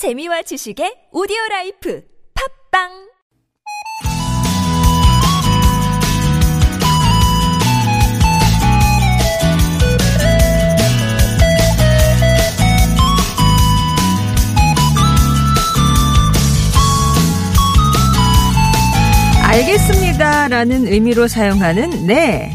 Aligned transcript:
재미와 0.00 0.40
지식의 0.40 1.08
오디오 1.12 1.36
라이프 1.50 2.02
팝빵 2.72 2.88
알겠습니다 19.44 20.48
라는 20.48 20.86
의미로 20.86 21.28
사용하는 21.28 22.06
네. 22.06 22.50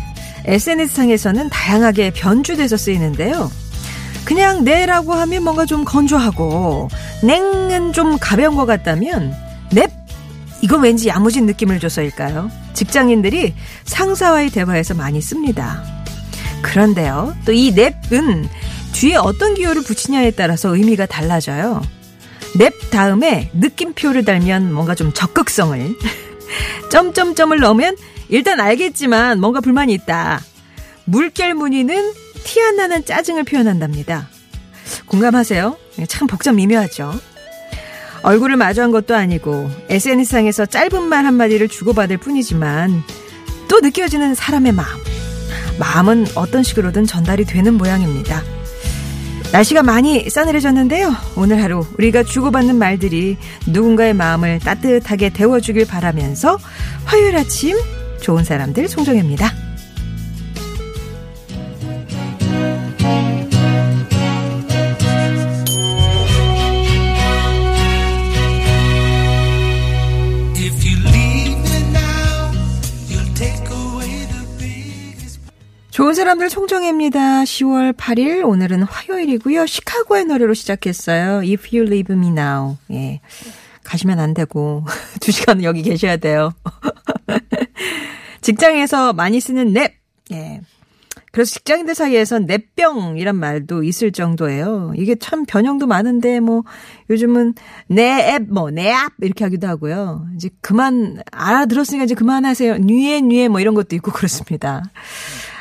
SNS상에서는 0.46 1.50
다양하게 1.50 2.10
변주돼서 2.10 2.76
쓰이는데요. 2.76 3.52
그냥 4.26 4.64
네라고 4.64 5.14
하면 5.14 5.44
뭔가 5.44 5.66
좀 5.66 5.86
건조하고 5.86 6.90
냉은 7.24 7.94
좀 7.94 8.18
가벼운 8.20 8.56
것 8.56 8.66
같다면 8.66 9.34
넵 9.72 9.92
이건 10.62 10.82
왠지 10.82 11.08
야무진 11.10 11.46
느낌을 11.46 11.80
줘서일까요? 11.80 12.50
직장인들이 12.74 13.54
상사와의 13.86 14.50
대화에서 14.50 14.94
많이 14.96 15.22
씁니다. 15.22 15.84
그런데요, 16.64 17.36
또 17.46 17.52
이 17.52 17.72
넵은 17.72 18.50
뒤에 18.94 19.16
어떤 19.18 19.54
기호를 19.54 19.84
붙이냐에 19.84 20.32
따라서 20.32 20.76
의미가 20.76 21.06
달라져요. 21.06 21.82
넵 22.58 22.74
다음에 22.90 23.52
느낌표를 23.54 24.26
달면 24.26 24.74
뭔가 24.74 24.96
좀 24.96 25.12
적극성을 25.14 25.96
점점점을 26.90 27.60
넣으면 27.60 27.96
일단 28.30 28.60
알겠지만 28.60 29.40
뭔가 29.40 29.60
불만이 29.62 29.94
있다. 29.94 30.42
물결 31.06 31.54
무늬는 31.54 32.14
티 32.56 32.62
안 32.62 32.78
나는 32.78 33.04
짜증을 33.04 33.44
표현한답니다. 33.44 34.30
공감하세요? 35.08 35.78
참 36.08 36.26
복잡 36.26 36.56
미묘하죠. 36.56 37.14
얼굴을 38.24 38.56
마주한 38.56 38.92
것도 38.92 39.14
아니고 39.14 39.70
SNS상에서 39.90 40.66
짧은 40.66 41.04
말 41.04 41.26
한마디를 41.26 41.68
주고받을 41.68 42.16
뿐이지만 42.16 43.04
또 43.68 43.82
느껴지는 43.82 44.36
사람의 44.36 44.72
마음. 44.72 44.88
마음은 45.80 46.28
어떤 46.36 46.64
식으로든 46.64 47.06
전달이 47.06 47.44
되는 47.44 47.74
모양입니다. 47.74 48.42
날씨가 49.52 49.84
많이 49.84 50.30
싸늘해졌는데요. 50.30 51.14
오늘 51.36 51.62
하루 51.62 51.86
우리가 51.98 52.24
주고받는 52.24 52.78
말들이 52.78 53.36
누군가의 53.68 54.14
마음을 54.14 54.60
따뜻하게 54.60 55.32
데워주길 55.32 55.88
바라면서 55.88 56.58
화요일 57.04 57.36
아침 57.36 57.78
좋은 58.22 58.46
사람들 58.46 58.88
송정혜입니다. 58.88 59.65
사람들 76.16 76.50
송정혜입니다. 76.50 77.44
10월 77.44 77.94
8일 77.94 78.46
오늘은 78.48 78.84
화요일이고요. 78.84 79.66
시카고의 79.66 80.26
노래로 80.26 80.54
시작했어요. 80.54 81.40
If 81.40 81.76
you 81.76 81.86
leave 81.86 82.16
me 82.16 82.28
now. 82.30 82.78
예. 82.92 83.20
가시면 83.84 84.20
안 84.20 84.34
되고 84.34 84.84
두 85.22 85.32
시간은 85.32 85.64
여기 85.64 85.82
계셔야 85.84 86.18
돼요. 86.18 86.52
직장에서 88.42 89.14
많이 89.14 89.40
쓰는 89.40 89.74
랩. 89.74 89.94
예. 90.32 90.62
그래서 91.32 91.52
직장인들 91.56 91.96
사이에선 91.96 92.48
랩병이란 92.48 93.36
말도 93.36 93.84
있을 93.84 94.14
정도예요. 94.14 94.94
이게 94.96 95.16
참 95.16 95.46
변형도 95.46 95.86
많은데 95.86 96.40
뭐 96.40 96.64
요즘은 97.10 97.56
내 97.88 98.34
앱 98.36 98.44
뭐 98.50 98.70
내 98.72 98.92
앱 98.92 99.12
이렇게 99.22 99.44
하기도 99.44 99.68
하고요. 99.68 100.28
이제 100.36 100.50
그만 100.62 101.22
알아들었으니까 101.32 102.06
이제 102.06 102.16
그만하세요. 102.16 102.78
뉘에 102.78 103.20
뉘에 103.20 103.50
뭐 103.50 103.60
이런 103.60 103.74
것도 103.76 103.98
있고 103.98 104.12
그렇습니다. 104.12 104.84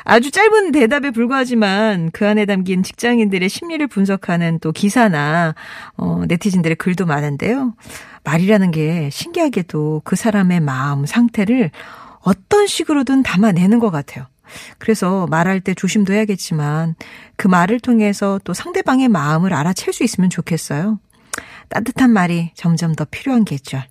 아주 0.05 0.31
짧은 0.31 0.73
대답에 0.73 1.11
불과하지만 1.11 2.11
그 2.13 2.29
안에 2.29 2.45
담긴 2.45 2.83
직장인들의 2.83 3.49
심리를 3.49 3.87
분석하는 3.87 4.59
또 4.61 4.71
기사나 4.71 5.55
어, 5.97 6.23
네티즌들의 6.29 6.77
글도 6.77 7.07
많은데요. 7.07 7.75
말이라는 8.23 8.71
게 8.71 9.09
신기하게도 9.11 10.03
그 10.05 10.17
사람의 10.17 10.61
마음 10.61 11.07
상태를 11.07 11.71
어떤 12.21 12.67
식으로든 12.67 13.23
담아내는 13.23 13.79
것 13.79 13.91
같아요. 13.91 14.27
그래서 14.79 15.27
말할 15.31 15.61
때 15.61 15.75
조심도 15.75 16.13
해야겠지만 16.13 16.95
그 17.37 17.49
말을 17.49 17.81
통해서 17.81 18.39
또 18.45 18.53
상대방의 18.53 19.09
마음을 19.09 19.53
알아챌 19.53 19.93
수 19.93 20.05
있으면 20.05 20.31
좋겠어요. 20.31 20.99
따뜻한 21.69 22.11
말이 22.11 22.53
점점 22.55 22.95
더 22.95 23.05
필요한 23.05 23.45
계절. 23.45 23.85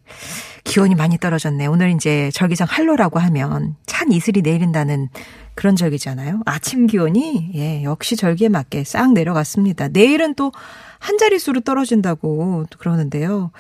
기온이 0.64 0.96
많이 0.96 1.18
떨어졌네. 1.18 1.66
오늘 1.66 1.92
이제 1.92 2.30
절기상 2.34 2.68
한로라고 2.70 3.20
하면 3.20 3.76
찬 3.86 4.12
이슬이 4.12 4.42
내린다는 4.42 5.10
그런 5.56 5.76
절기잖아요. 5.76 6.42
아침 6.46 6.88
기온이 6.88 7.52
예, 7.56 7.84
역시 7.84 8.16
절기에 8.16 8.50
맞게 8.50 8.84
싹 8.84 9.14
내려갔습니다. 9.14 9.88
내일은 9.90 10.34
또 10.36 10.52
한 11.04 11.18
자릿수로 11.18 11.60
떨어진다고 11.60 12.66
또 12.70 12.80
그러는데요. 12.80 13.52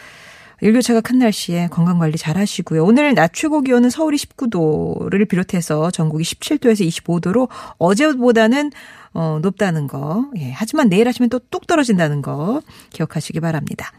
일교차가 0.62 1.02
큰 1.02 1.20
날씨에 1.20 1.68
건강 1.70 2.00
관리 2.00 2.18
잘 2.18 2.38
하시고요. 2.38 2.86
오늘 2.86 3.14
낮 3.16 3.34
최고 3.34 3.60
기온은 3.60 3.90
서울이 3.90 4.16
19도를 4.16 5.28
비롯해서 5.28 5.92
전국이 5.92 6.24
17도에서 6.24 6.88
25도로 6.88 7.50
어제보다는 7.80 8.72
어, 9.14 9.40
높다는 9.42 9.88
거. 9.88 10.26
예, 10.38 10.52
하지만 10.54 10.88
내일 10.88 11.10
하시면 11.10 11.30
또 11.30 11.40
뚝 11.52 11.68
떨어진다는 11.68 12.22
거 12.22 12.62
기억하시기 12.92 13.42
바랍니다. 13.42 13.92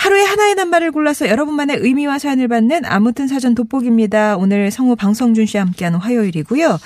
하루에 0.00 0.22
하나의 0.22 0.54
낱말을 0.54 0.92
골라서 0.92 1.28
여러분만의 1.28 1.76
의미와 1.80 2.18
사연을 2.18 2.48
받는 2.48 2.86
아무튼 2.86 3.28
사전 3.28 3.54
돋보기입니다. 3.54 4.38
오늘 4.38 4.70
성우 4.70 4.96
방성준 4.96 5.44
씨와 5.44 5.64
함께하는 5.64 5.98
화요일이고요. 5.98 6.78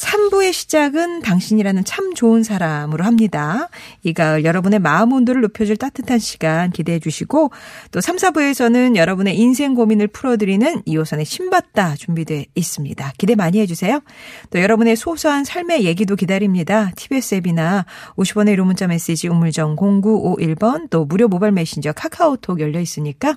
3부의 0.00 0.54
시작은 0.54 1.20
당신이라는 1.20 1.84
참 1.84 2.14
좋은 2.14 2.42
사람으로 2.42 3.04
합니다. 3.04 3.68
이 4.02 4.14
가을 4.14 4.44
여러분의 4.44 4.78
마음 4.78 5.12
온도를 5.12 5.42
높여줄 5.42 5.76
따뜻한 5.76 6.18
시간 6.18 6.70
기대해 6.70 6.98
주시고 6.98 7.50
또 7.90 8.00
3, 8.00 8.16
4부에서는 8.16 8.96
여러분의 8.96 9.38
인생 9.38 9.74
고민을 9.74 10.08
풀어드리는 10.08 10.82
이호선의 10.86 11.26
신받다 11.26 11.96
준비되어 11.96 12.44
있습니다. 12.54 13.12
기대 13.18 13.34
많이 13.34 13.60
해주세요. 13.60 14.00
또 14.48 14.60
여러분의 14.60 14.96
소소한 14.96 15.44
삶의 15.44 15.84
얘기도 15.84 16.16
기다립니다. 16.16 16.92
TBS 16.96 17.36
앱이나 17.36 17.84
50원의 18.16 18.56
유료 18.56 18.64
문자 18.64 18.86
메시지 18.86 19.28
우물정 19.28 19.76
0951번 19.76 20.88
또 20.88 21.04
무료 21.04 21.28
모바일 21.28 21.52
메신저 21.52 21.92
카카오톡 21.92 22.60
열려 22.60 22.80
있으니까 22.80 23.36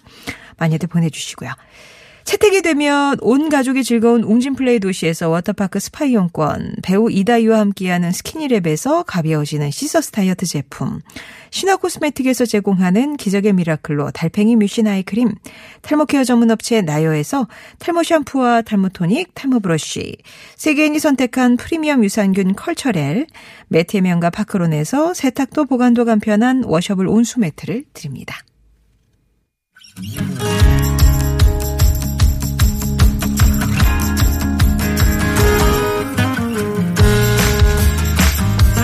많이들 0.57 0.87
보내주시고요. 0.87 1.51
채택이 2.23 2.61
되면 2.61 3.17
온 3.21 3.49
가족이 3.49 3.83
즐거운 3.83 4.23
웅진플레이 4.23 4.79
도시에서 4.79 5.29
워터파크 5.29 5.79
스파 5.79 6.05
이용권, 6.05 6.75
배우 6.81 7.11
이다희와 7.11 7.59
함께하는 7.59 8.11
스키니랩에서 8.11 9.03
가벼워지는 9.05 9.71
시서스 9.71 10.11
다이어트 10.11 10.45
제품, 10.45 11.01
신화 11.49 11.75
코스메틱에서 11.75 12.45
제공하는 12.45 13.17
기적의 13.17 13.53
미라클로 13.53 14.11
달팽이 14.11 14.55
뮤신 14.55 14.87
아이크림, 14.87 15.35
탈모 15.81 16.05
케어 16.05 16.23
전문 16.23 16.49
업체 16.49 16.81
나요에서 16.81 17.47
탈모 17.79 18.03
샴푸와 18.03 18.61
탈모 18.61 18.89
토닉, 18.89 19.35
탈모 19.35 19.59
브러쉬, 19.59 20.17
세계인이 20.55 20.97
선택한 20.99 21.57
프리미엄 21.57 22.03
유산균 22.03 22.55
컬처렐, 22.55 23.27
매트의 23.67 24.01
명가 24.01 24.29
파크론에서 24.29 25.13
세탁도 25.13 25.65
보관도 25.65 26.05
간편한 26.05 26.63
washable 26.63 27.07
온수 27.07 27.41
매트를 27.41 27.83
드립니다. 27.93 28.37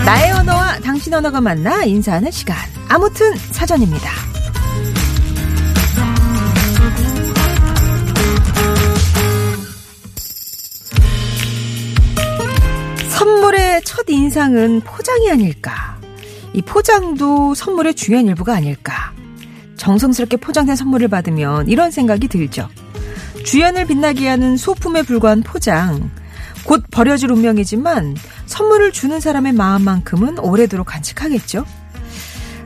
나의 0.04 0.32
언어와 0.32 0.80
당신 0.80 1.14
언어가 1.14 1.40
만나 1.40 1.84
인사하는 1.84 2.30
시간. 2.30 2.56
아무튼 2.88 3.34
사전입니다. 3.52 4.10
선물의 13.08 13.82
첫 13.84 14.06
인상은 14.08 14.80
포장이 14.80 15.30
아닐까. 15.30 15.98
이 16.52 16.62
포장도 16.62 17.54
선물의 17.54 17.94
중요한 17.94 18.26
일부가 18.26 18.54
아닐까. 18.54 19.12
정성스럽게 19.76 20.38
포장된 20.38 20.76
선물을 20.76 21.08
받으면 21.08 21.68
이런 21.68 21.90
생각이 21.90 22.28
들죠. 22.28 22.68
주연을 23.44 23.86
빛나게 23.86 24.28
하는 24.28 24.56
소품에 24.56 25.02
불과한 25.02 25.42
포장. 25.42 26.10
곧 26.64 26.84
버려질 26.90 27.32
운명이지만 27.32 28.16
선물을 28.46 28.92
주는 28.92 29.20
사람의 29.20 29.52
마음만큼은 29.52 30.38
오래도록 30.38 30.86
간직하겠죠. 30.86 31.64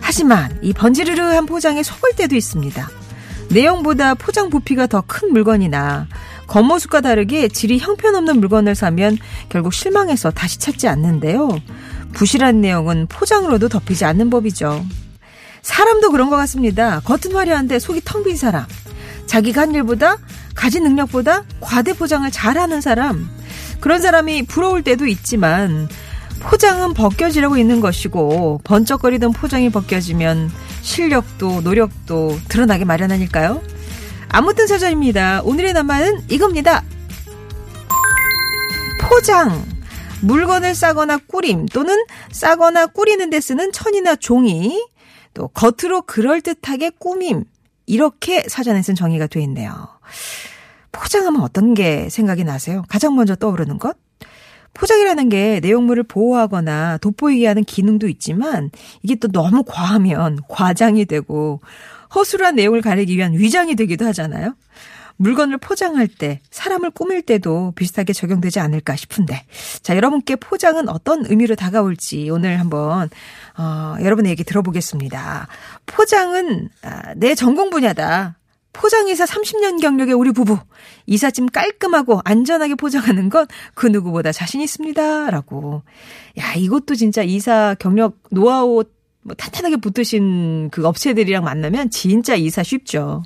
하지만 0.01 0.59
이 0.63 0.73
번지르르한 0.73 1.47
포장에 1.47 1.83
속을 1.83 2.13
때도 2.17 2.37
있습니다. 2.37 2.89
내용보다 3.51 4.15
포장 4.15 4.51
부피가 4.51 4.87
더 4.87 5.03
큰 5.07 5.33
물건이나 5.33 6.07
겉모습과 6.47 7.01
다르게 7.01 7.49
질이 7.49 7.79
형편없는 7.79 8.39
물건을 8.41 8.75
사면 8.75 9.17
결국 9.49 9.73
실망해서 9.73 10.31
다시 10.31 10.59
찾지 10.59 10.89
않는데요. 10.89 11.49
부실한 12.13 12.61
내용은 12.61 13.07
포장으로도 13.09 13.69
덮이지 13.69 14.05
않는 14.05 14.31
법이죠. 14.31 14.85
사람도 15.63 16.11
그런 16.11 16.29
것 16.29 16.37
같습니다. 16.37 17.01
겉은 17.01 17.35
화려한데 17.35 17.79
속이 17.79 18.03
텅 18.05 18.23
빈 18.25 18.37
사람. 18.37 18.67
자기가 19.27 19.63
한 19.63 19.75
일보다 19.75 20.19
가진 20.55 20.85
능력보다 20.85 21.45
과대 21.61 21.95
포장을 21.95 22.31
잘하는 22.31 22.81
사람. 22.83 23.29
그런 23.85 24.01
사람이 24.01 24.45
부러울 24.45 24.83
때도 24.83 25.07
있지만 25.07 25.91
포장은 26.41 26.95
벗겨지려고 26.95 27.59
있는 27.59 27.81
것이고 27.83 28.63
번쩍거리던 28.65 29.33
포장이 29.33 29.69
벗겨지면 29.69 30.51
실력도 30.81 31.61
노력도 31.61 32.39
드러나게 32.49 32.87
마련하니까요. 32.87 33.61
아무튼 34.31 34.67
사전입니다. 34.67 35.43
오늘의 35.43 35.75
낱말은 35.75 36.31
이겁니다. 36.31 36.83
포장. 39.03 39.63
물건을 40.23 40.75
싸거나 40.75 41.19
꾸림 41.19 41.67
또는 41.67 42.07
싸거나 42.33 42.87
꾸리는 42.87 43.29
데 43.29 43.39
쓰는 43.39 43.71
천이나 43.71 44.17
종이 44.17 44.83
또 45.35 45.49
겉으로 45.49 46.01
그럴듯하게 46.07 46.93
꾸밈 46.99 47.45
이렇게 47.85 48.45
사전에 48.49 48.81
쓴 48.81 48.95
정의가 48.95 49.27
돼 49.27 49.43
있네요. 49.43 49.89
포장하면 50.95 51.43
어떤 51.43 51.75
게 51.75 52.09
생각이 52.09 52.45
나세요? 52.45 52.85
가장 52.89 53.17
먼저 53.17 53.35
떠오르는 53.35 53.79
것? 53.79 53.97
포장이라는 54.73 55.29
게 55.29 55.61
내용물을 55.61 56.03
보호하거나 56.05 56.99
돋보이게 56.99 57.47
하는 57.47 57.65
기능도 57.65 58.09
있지만 58.09 58.71
이게 59.03 59.15
또 59.15 59.29
너무 59.29 59.63
과하면 59.67 60.39
과장이 60.49 61.05
되고 61.05 61.61
허술한 62.15 62.57
내용을 62.57 62.81
가리기 62.81 63.17
위한 63.17 63.33
위장이 63.35 63.77
되기도 63.77 64.05
하잖아요. 64.07 64.55
물건을 65.17 65.59
포장할 65.59 66.09
때, 66.09 66.41
사람을 66.51 66.91
꾸밀 66.91 67.23
때도 67.23 67.73
비슷하게 67.77 68.13
적용되지 68.13 68.59
않을까 68.59 68.97
싶은데. 68.97 69.45
자, 69.81 69.97
여러분께 69.97 70.37
포장은 70.37 70.89
어떤 70.89 71.25
의미로 71.27 71.55
다가올지 71.55 72.31
오늘 72.31 72.59
한번, 72.59 73.09
어, 73.57 73.95
여러분의 74.03 74.33
얘기 74.33 74.43
들어보겠습니다. 74.43 75.47
포장은, 75.87 76.69
아, 76.83 77.15
내 77.15 77.37
전공 77.37 77.71
분야다. 77.71 78.37
포장이사 78.75 79.25
30년 79.25 79.81
경력의 79.81 80.15
우리 80.15 80.33
부부. 80.33 80.59
이삿짐 81.07 81.47
깔끔하고 81.47 82.21
안전하게 82.25 82.75
포장하는 82.75 83.31
건 83.31 83.47
그 83.75 83.87
누구보다 83.87 84.33
자신 84.33 84.61
있습니다. 84.61 85.31
라고. 85.31 85.83
야, 86.39 86.55
이것도 86.55 86.95
진짜 86.95 87.23
이사 87.23 87.75
경력 87.79 88.19
노하우 88.31 88.85
뭐 89.23 89.35
탄탄하게 89.35 89.77
붙으신 89.77 90.69
그 90.71 90.87
업체들이랑 90.87 91.45
만나면 91.45 91.89
진짜 91.91 92.35
이사 92.35 92.63
쉽죠. 92.63 93.23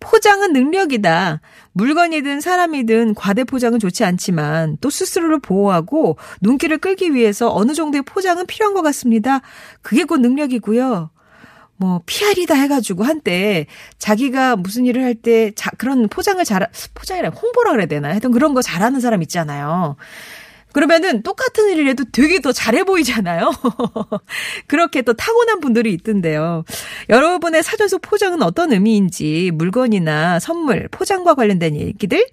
포장은 0.00 0.52
능력이다. 0.52 1.40
물건이든 1.72 2.40
사람이든 2.40 3.14
과대 3.14 3.44
포장은 3.44 3.78
좋지 3.78 4.04
않지만 4.04 4.78
또 4.80 4.90
스스로를 4.90 5.38
보호하고 5.38 6.16
눈길을 6.40 6.78
끌기 6.78 7.14
위해서 7.14 7.54
어느 7.54 7.72
정도의 7.72 8.02
포장은 8.02 8.46
필요한 8.46 8.74
것 8.74 8.82
같습니다. 8.82 9.40
그게 9.80 10.02
곧 10.02 10.20
능력이고요. 10.20 11.10
뭐 11.78 12.02
PR이다 12.06 12.54
해가지고 12.54 13.04
한때 13.04 13.66
자기가 13.98 14.56
무슨 14.56 14.84
일을 14.84 15.02
할 15.04 15.14
때 15.14 15.52
그런 15.78 16.08
포장을 16.08 16.44
잘 16.44 16.68
포장이라 16.94 17.30
홍보라 17.30 17.72
그래야 17.72 17.86
되나 17.86 18.10
하여튼 18.10 18.30
그런 18.30 18.54
거 18.54 18.62
잘하는 18.62 19.00
사람 19.00 19.22
있잖아요. 19.22 19.96
그러면은 20.72 21.22
똑같은 21.22 21.70
일을 21.70 21.88
해도 21.88 22.04
되게 22.12 22.40
더 22.40 22.52
잘해 22.52 22.84
보이잖아요. 22.84 23.50
그렇게 24.68 25.02
또 25.02 25.14
타고난 25.14 25.60
분들이 25.60 25.92
있던데요. 25.94 26.64
여러분의 27.08 27.62
사전 27.62 27.88
속 27.88 28.02
포장은 28.02 28.42
어떤 28.42 28.72
의미인지 28.72 29.50
물건이나 29.54 30.38
선물, 30.40 30.88
포장과 30.90 31.34
관련된 31.34 31.74
얘기들, 31.74 32.24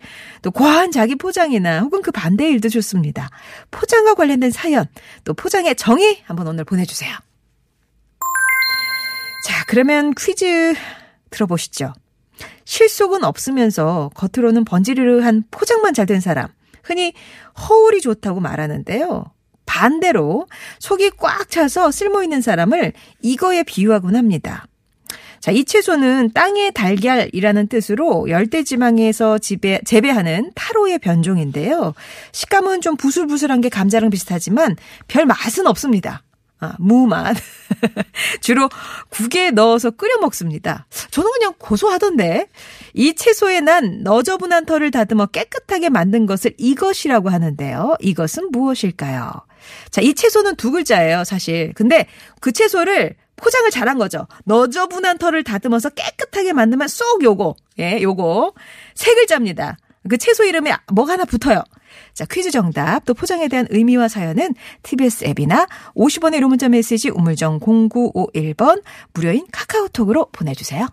또 0.42 0.52
과한 0.52 0.92
자기 0.92 1.16
포장이나 1.16 1.80
혹은 1.80 2.02
그 2.02 2.12
반대의 2.12 2.52
일도 2.52 2.70
좋습니다. 2.70 3.30
포장과 3.72 4.16
관련된 4.16 4.52
사연, 4.52 4.86
또 5.24 5.34
포장의 5.34 5.76
정의 5.76 6.22
한번 6.26 6.48
오늘 6.48 6.66
보내주세요. 6.66 7.16
자, 9.46 9.64
그러면 9.68 10.16
퀴즈 10.16 10.74
들어보시죠. 11.30 11.94
실속은 12.66 13.24
없으면서 13.24 14.10
겉으로는 14.16 14.66
번지르르한 14.66 15.44
포장만 15.52 15.94
잘 15.94 16.08
된 16.08 16.20
사람. 16.20 16.48
흔히 16.84 17.14
허울이 17.60 18.02
좋다고 18.02 18.40
말하는데요. 18.40 19.26
반대로 19.68 20.48
속이 20.80 21.12
꽉 21.18 21.52
차서 21.52 21.92
쓸모 21.92 22.24
있는 22.24 22.42
사람을 22.42 22.94
이거에 23.22 23.62
비유하곤 23.62 24.16
합니다. 24.16 24.66
자, 25.42 25.52
이 25.52 25.64
채소는 25.64 26.32
땅의 26.34 26.72
달걀이라는 26.72 27.68
뜻으로 27.68 28.28
열대지방에서 28.28 29.38
지배, 29.38 29.80
재배하는 29.86 30.54
타로의 30.56 30.98
변종인데요. 30.98 31.94
식감은 32.32 32.82
좀 32.82 32.98
부슬부슬한 32.98 33.62
게 33.62 33.70
감자랑 33.70 34.10
비슷하지만 34.10 34.76
별 35.08 35.28
맛은 35.28 35.68
없습니다. 35.68 36.24
아, 36.60 36.76
무맛. 36.80 37.36
주로 38.42 38.70
국에 39.10 39.52
넣어서 39.52 39.92
끓여 39.92 40.18
먹습니다. 40.20 40.88
저는 41.12 41.32
그냥 41.34 41.54
고소하던데. 41.58 42.48
이 42.94 43.14
채소에 43.14 43.60
난 43.60 44.04
너저분한 44.04 44.66
털을 44.66 44.92
다듬어 44.92 45.28
깨끗하게 45.28 45.90
만든 45.90 46.26
것을 46.26 46.54
이것이라고 46.58 47.30
하는데요. 47.30 47.98
이것은 48.00 48.52
무엇일까요? 48.52 49.32
자, 49.90 50.02
이 50.02 50.14
채소는 50.14 50.56
두 50.56 50.72
글자예요, 50.72 51.24
사실. 51.24 51.74
근데 51.74 52.08
그 52.40 52.52
채소를 52.52 53.16
포장을 53.36 53.70
잘한 53.70 53.98
거죠. 53.98 54.28
너저분한 54.46 55.18
털을 55.18 55.44
다듬어서 55.44 55.90
깨끗하게 55.90 56.54
만들면 56.54 56.88
쏙 56.88 57.24
요거. 57.24 57.56
예, 57.80 58.02
요거. 58.02 58.54
세 58.94 59.14
글자입니다. 59.14 59.78
그 60.08 60.18
채소 60.18 60.44
이름에 60.44 60.74
뭐가 60.94 61.14
하나 61.14 61.26
붙어요. 61.26 61.64
자, 62.14 62.26
퀴즈 62.26 62.52
정답, 62.52 63.06
또 63.06 63.14
포장에 63.14 63.48
대한 63.48 63.68
의미와 63.70 64.08
사연은 64.08 64.54
TBS 64.84 65.26
앱이나 65.26 65.68
50원의 65.96 66.40
1호 66.40 66.48
문자 66.48 66.70
메시지 66.70 67.10
우물정 67.10 67.60
0951번 67.60 68.84
무료인 69.14 69.46
카카오톡으로 69.52 70.28
보내주세요. 70.32 70.88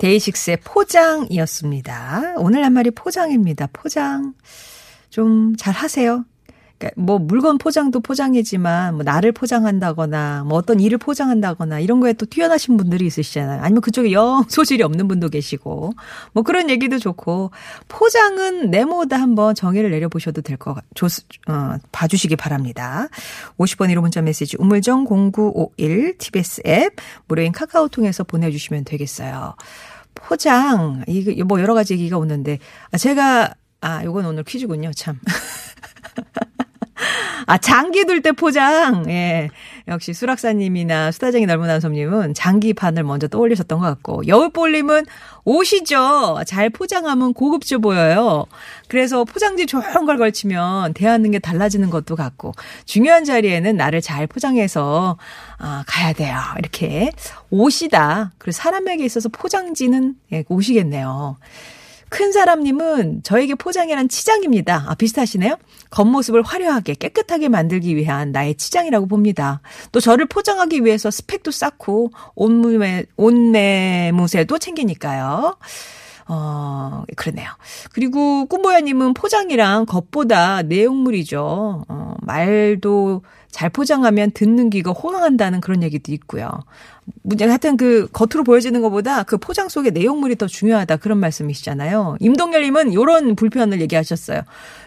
데이식스의 0.00 0.58
포장이었습니다. 0.64 2.34
오늘 2.38 2.64
한 2.64 2.72
말이 2.72 2.90
포장입니다. 2.90 3.68
포장. 3.72 4.34
좀 5.10 5.54
잘 5.58 5.74
하세요. 5.74 6.24
그러니까 6.78 6.98
뭐 7.02 7.18
물건 7.18 7.58
포장도 7.58 8.00
포장이지만 8.00 8.94
뭐 8.94 9.02
나를 9.02 9.32
포장한다거나 9.32 10.44
뭐 10.46 10.56
어떤 10.56 10.80
일을 10.80 10.96
포장한다거나 10.96 11.78
이런 11.80 12.00
거에 12.00 12.14
또 12.14 12.24
뛰어나신 12.24 12.78
분들이 12.78 13.04
있으시잖아요. 13.04 13.60
아니면 13.60 13.82
그쪽에 13.82 14.12
영 14.12 14.44
소질이 14.48 14.82
없는 14.82 15.06
분도 15.06 15.28
계시고 15.28 15.92
뭐 16.32 16.42
그런 16.42 16.70
얘기도 16.70 16.98
좋고 16.98 17.50
포장은 17.88 18.70
네모다 18.70 19.20
한번 19.20 19.54
정의를 19.54 19.90
내려보셔도 19.90 20.40
될것 20.40 20.74
같, 20.74 20.84
어, 21.48 21.76
봐주시기 21.92 22.36
바랍니다. 22.36 23.08
50번 23.58 23.92
1호 23.92 24.00
문자 24.00 24.22
메시지 24.22 24.56
우물정 24.58 25.04
0951 25.04 26.16
TBS 26.16 26.62
앱 26.66 26.94
무료인 27.28 27.52
카카오 27.52 27.88
통해서 27.88 28.24
보내주시면 28.24 28.84
되겠어요. 28.84 29.54
포장, 30.14 31.02
이거 31.06 31.44
뭐 31.44 31.60
여러 31.60 31.74
가지 31.74 31.94
얘기가 31.94 32.18
오는데, 32.18 32.58
아, 32.92 32.98
제가, 32.98 33.54
아, 33.80 34.04
요건 34.04 34.26
오늘 34.26 34.44
퀴즈군요, 34.44 34.92
참. 34.94 35.18
아, 37.46 37.58
장기 37.58 38.04
둘 38.04 38.22
때 38.22 38.32
포장. 38.32 39.08
예. 39.10 39.50
역시 39.90 40.14
수락사님이나 40.14 41.10
수다쟁이 41.10 41.46
넓은 41.46 41.68
한섬님은 41.68 42.34
장기판을 42.34 43.02
먼저 43.02 43.26
떠올리셨던 43.26 43.80
것 43.80 43.86
같고, 43.86 44.26
여울볼님은 44.26 45.04
옷이죠. 45.44 46.40
잘 46.46 46.70
포장하면 46.70 47.34
고급져 47.34 47.78
보여요. 47.78 48.46
그래서 48.88 49.24
포장지 49.24 49.66
좋은 49.66 50.06
걸 50.06 50.16
걸치면 50.16 50.94
대하는 50.94 51.32
게 51.32 51.40
달라지는 51.40 51.90
것도 51.90 52.14
같고, 52.14 52.52
중요한 52.84 53.24
자리에는 53.24 53.76
나를 53.76 54.00
잘 54.00 54.28
포장해서, 54.28 55.18
아, 55.58 55.84
가야 55.86 56.12
돼요. 56.12 56.38
이렇게. 56.58 57.10
옷이다. 57.50 58.32
그리고 58.38 58.52
사람에게 58.52 59.04
있어서 59.04 59.28
포장지는 59.28 60.14
예, 60.32 60.44
옷이겠네요. 60.48 61.36
큰 62.10 62.32
사람님은 62.32 63.22
저에게 63.22 63.54
포장이란 63.54 64.08
치장입니다. 64.08 64.84
아, 64.88 64.94
비슷하시네요? 64.96 65.56
겉모습을 65.90 66.42
화려하게 66.42 66.94
깨끗하게 66.94 67.48
만들기 67.48 67.96
위한 67.96 68.32
나의 68.32 68.56
치장이라고 68.56 69.06
봅니다. 69.06 69.62
또 69.92 70.00
저를 70.00 70.26
포장하기 70.26 70.84
위해서 70.84 71.10
스펙도 71.10 71.52
쌓고 71.52 72.10
온몸에, 72.34 73.06
온내무새도 73.16 74.58
챙기니까요. 74.58 75.56
어, 76.32 77.04
그러네요. 77.16 77.48
그리고 77.92 78.46
꿈보야님은 78.46 79.14
포장이랑 79.14 79.86
겉보다 79.86 80.62
내용물이죠. 80.62 81.84
어, 81.88 82.14
말도 82.22 83.22
잘 83.50 83.70
포장하면 83.70 84.30
듣는 84.32 84.70
귀가 84.70 84.92
호강한다는 84.92 85.60
그런 85.60 85.82
얘기도 85.82 86.12
있고요. 86.12 86.48
문제가 87.22 87.50
하여튼 87.50 87.76
그 87.76 88.08
겉으로 88.12 88.44
보여지는 88.44 88.82
것보다 88.82 89.22
그 89.22 89.38
포장 89.38 89.68
속의 89.68 89.92
내용물이 89.92 90.36
더 90.36 90.46
중요하다 90.46 90.96
그런 90.96 91.18
말씀이시잖아요. 91.18 92.16
임동열님은 92.20 92.92
이런 92.92 93.36
불편을 93.36 93.80
얘기하셨어요. 93.80 94.42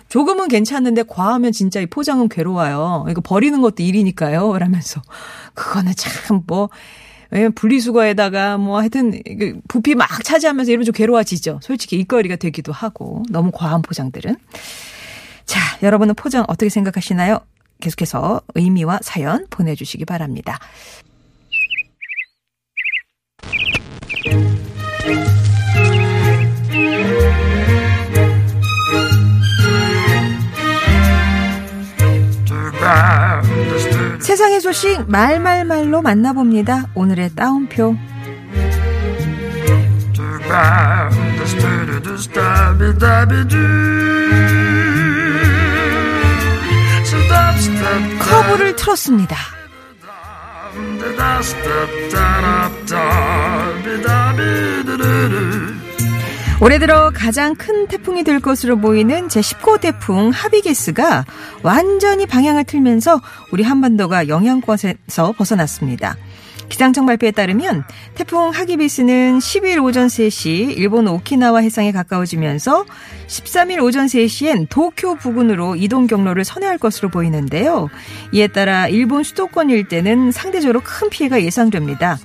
조금은 0.09 0.47
괜찮은데 0.47 1.03
과하면 1.03 1.51
진짜 1.51 1.79
이 1.79 1.85
포장은 1.85 2.29
괴로워요. 2.29 3.05
이거 3.09 3.21
버리는 3.21 3.59
것도 3.61 3.83
일이니까요. 3.83 4.57
라면서 4.57 5.01
그거는 5.53 5.93
참 5.95 6.43
뭐. 6.47 6.69
왜냐면 7.31 7.53
분리수거에다가 7.53 8.57
뭐 8.57 8.79
하여튼 8.79 9.19
그 9.23 9.59
부피 9.67 9.95
막 9.95 10.07
차지하면서 10.23 10.71
이러면 10.71 10.85
좀 10.85 10.93
괴로워지죠. 10.93 11.61
솔직히 11.63 11.95
일거리가 11.95 12.35
되기도 12.35 12.71
하고 12.71 13.23
너무 13.29 13.49
과한 13.51 13.81
포장들은. 13.81 14.35
자, 15.45 15.59
여러분은 15.81 16.13
포장 16.13 16.45
어떻게 16.47 16.69
생각하시나요? 16.69 17.39
계속해서 17.81 18.41
의미와 18.53 18.99
사연 19.01 19.47
보내주시기 19.49 20.05
바랍니다. 20.05 20.59
세상의 34.19 34.61
소식 34.61 35.03
말말말로 35.07 36.01
만나봅니다. 36.01 36.87
오늘의 36.95 37.31
따옴표. 37.35 37.95
커브를 48.19 48.75
틀었습니다. 48.75 49.62
올해 56.61 56.79
들어 56.79 57.11
가장 57.13 57.55
큰 57.55 57.87
태풍이 57.87 58.23
될 58.23 58.39
것으로 58.39 58.77
보이는 58.77 59.27
제19호 59.27 59.81
태풍 59.81 60.29
하비게스가 60.29 61.25
완전히 61.61 62.25
방향을 62.25 62.63
틀면서 62.63 63.19
우리 63.51 63.63
한반도가 63.63 64.29
영향권에서 64.29 65.33
벗어났습니다. 65.37 66.15
기상청 66.73 67.05
발표에 67.05 67.29
따르면 67.29 67.83
태풍 68.15 68.49
하기비스는 68.49 69.37
10일 69.37 69.83
오전 69.83 70.07
3시 70.07 70.75
일본 70.75 71.07
오키나와 71.07 71.59
해상에 71.59 71.91
가까워지면서 71.91 72.85
13일 73.27 73.83
오전 73.83 74.07
3시엔 74.07 74.69
도쿄 74.69 75.13
부근으로 75.13 75.75
이동 75.75 76.07
경로를 76.07 76.43
선회할 76.43 76.79
것으로 76.79 77.09
보이는데요. 77.09 77.89
이에 78.31 78.47
따라 78.47 78.87
일본 78.87 79.21
수도권 79.21 79.69
일대는 79.69 80.31
상대적으로 80.31 80.81
큰 80.83 81.11
피해가 81.11 81.43
예상됩니다. 81.43 82.17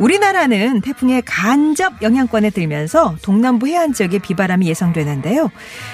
우리나라는 0.00 0.80
태풍의 0.80 1.22
간접 1.26 2.02
영향권에 2.02 2.50
들면서 2.50 3.16
동남부 3.22 3.68
해안 3.68 3.92
지역에 3.92 4.18
비바람이 4.18 4.66
예상되는데요. 4.66 5.50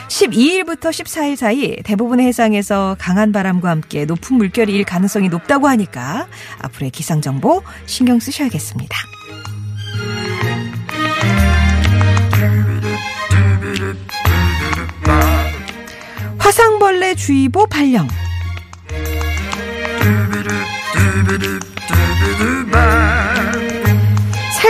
12일부터 0.09 0.91
14일 0.91 1.37
사이 1.37 1.77
대부분의 1.83 2.27
해상에서 2.27 2.97
강한 3.01 3.33
바람과 3.33 3.69
함께 3.69 4.05
높은 4.05 4.37
물결이 4.37 4.73
일 4.73 4.85
가능성이 4.85 5.29
높다고 5.29 5.67
하니까 5.67 6.29
앞으로의 6.63 6.93
기상 6.93 7.21
정보 7.21 7.63
신경 7.87 8.21
쓰셔야겠습니다. 8.21 8.97
화상벌레 16.39 17.17
주의보 17.17 17.67
발령. 17.67 18.07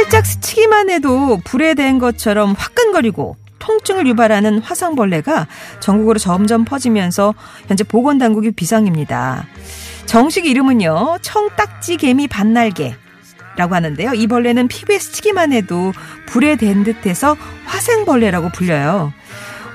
살짝 0.06 0.24
스치기만 0.24 0.88
해도 0.88 1.40
불에 1.42 1.74
댄 1.74 1.98
것처럼 1.98 2.54
화끈거리고 2.56 3.36
통증을 3.58 4.06
유발하는 4.06 4.60
화상벌레가 4.60 5.48
전국으로 5.80 6.20
점점 6.20 6.64
퍼지면서 6.64 7.34
현재 7.66 7.82
보건당국이 7.82 8.52
비상입니다. 8.52 9.46
정식 10.04 10.46
이름은요, 10.46 11.18
청딱지 11.22 11.96
개미 11.96 12.28
반날개. 12.28 12.94
라고 13.56 13.74
하는데요. 13.74 14.12
이 14.14 14.28
벌레는 14.28 14.68
피부에 14.68 14.98
스치기만 14.98 15.52
해도 15.52 15.92
불에 16.26 16.54
댄 16.54 16.84
듯해서 16.84 17.36
화생벌레라고 17.64 18.50
불려요. 18.50 19.12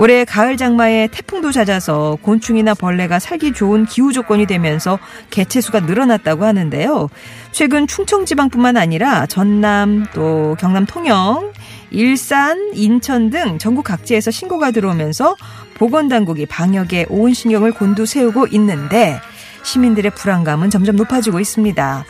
올해 0.02 0.26
가을 0.26 0.58
장마에 0.58 1.10
태풍도 1.12 1.52
잦아서 1.52 2.18
곤충이나 2.24 2.74
벌레가 2.74 3.20
살기 3.20 3.54
좋은 3.54 3.86
기후 3.86 4.12
조건이 4.12 4.48
되면서 4.48 4.98
개체수가 5.30 5.82
늘어났다고 5.82 6.44
하는데요. 6.44 7.08
최근 7.52 7.86
충청 7.86 8.26
지방뿐만 8.26 8.78
아니라 8.78 9.28
전남 9.28 10.08
또 10.16 10.58
경남 10.60 10.88
통영 10.88 11.54
일산, 11.92 12.72
인천 12.74 13.30
등 13.30 13.60
전국 13.60 13.84
각지에서 13.84 14.32
신고가 14.32 14.72
들어오면서 14.72 15.36
보건당국이 15.76 16.48
방역에 16.48 17.06
온 17.08 17.36
신경을 17.36 17.72
곤두세우고 17.72 18.48
있는데 18.54 19.20
시민들의 19.62 20.14
불안감은 20.16 20.72
점점 20.72 20.96
높아지고 20.96 21.40
있습니다. 21.40 22.06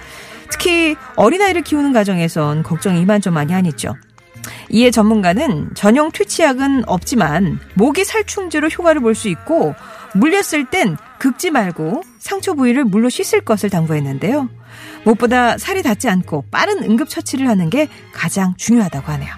특히 0.49 0.95
어린아이를 1.17 1.63
키우는 1.63 1.91
가정에선 1.91 2.63
걱정이 2.63 3.01
이만저만이 3.01 3.53
아니죠. 3.53 3.95
이에 4.71 4.89
전문가는 4.89 5.69
전용 5.75 6.11
퇴치약은 6.11 6.83
없지만 6.87 7.59
모기 7.75 8.03
살충제로 8.05 8.69
효과를 8.69 9.01
볼 9.01 9.15
수 9.15 9.27
있고 9.27 9.75
물렸을 10.15 10.65
땐 10.69 10.97
긁지 11.19 11.51
말고 11.51 12.03
상처 12.19 12.53
부위를 12.53 12.85
물로 12.85 13.09
씻을 13.09 13.41
것을 13.41 13.69
당부했는데요. 13.69 14.49
무엇보다 15.03 15.57
살이 15.57 15.83
닿지 15.83 16.09
않고 16.09 16.45
빠른 16.51 16.83
응급 16.83 17.09
처치를 17.09 17.47
하는 17.47 17.69
게 17.69 17.87
가장 18.13 18.53
중요하다고 18.57 19.11
하네요. 19.11 19.33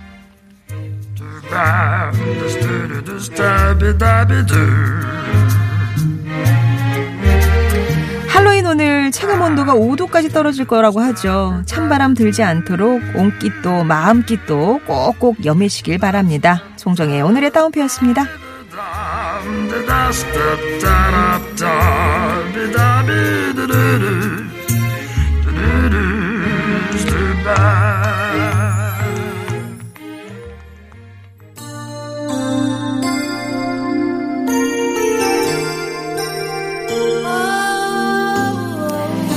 오늘 8.73 9.11
체감 9.11 9.39
온도가 9.39 9.75
5도까지 9.75 10.33
떨어질 10.33 10.65
거라고 10.65 10.99
하죠. 10.99 11.61
찬바람 11.67 12.15
들지 12.15 12.41
않도록 12.41 13.03
온깃도 13.15 13.83
마음깃도 13.83 14.81
꼭꼭 14.87 15.45
여미시길 15.45 15.99
바랍니다. 15.99 16.63
송정의 16.77 17.21
오늘의 17.21 17.51
따옴표였습니다. 17.51 18.25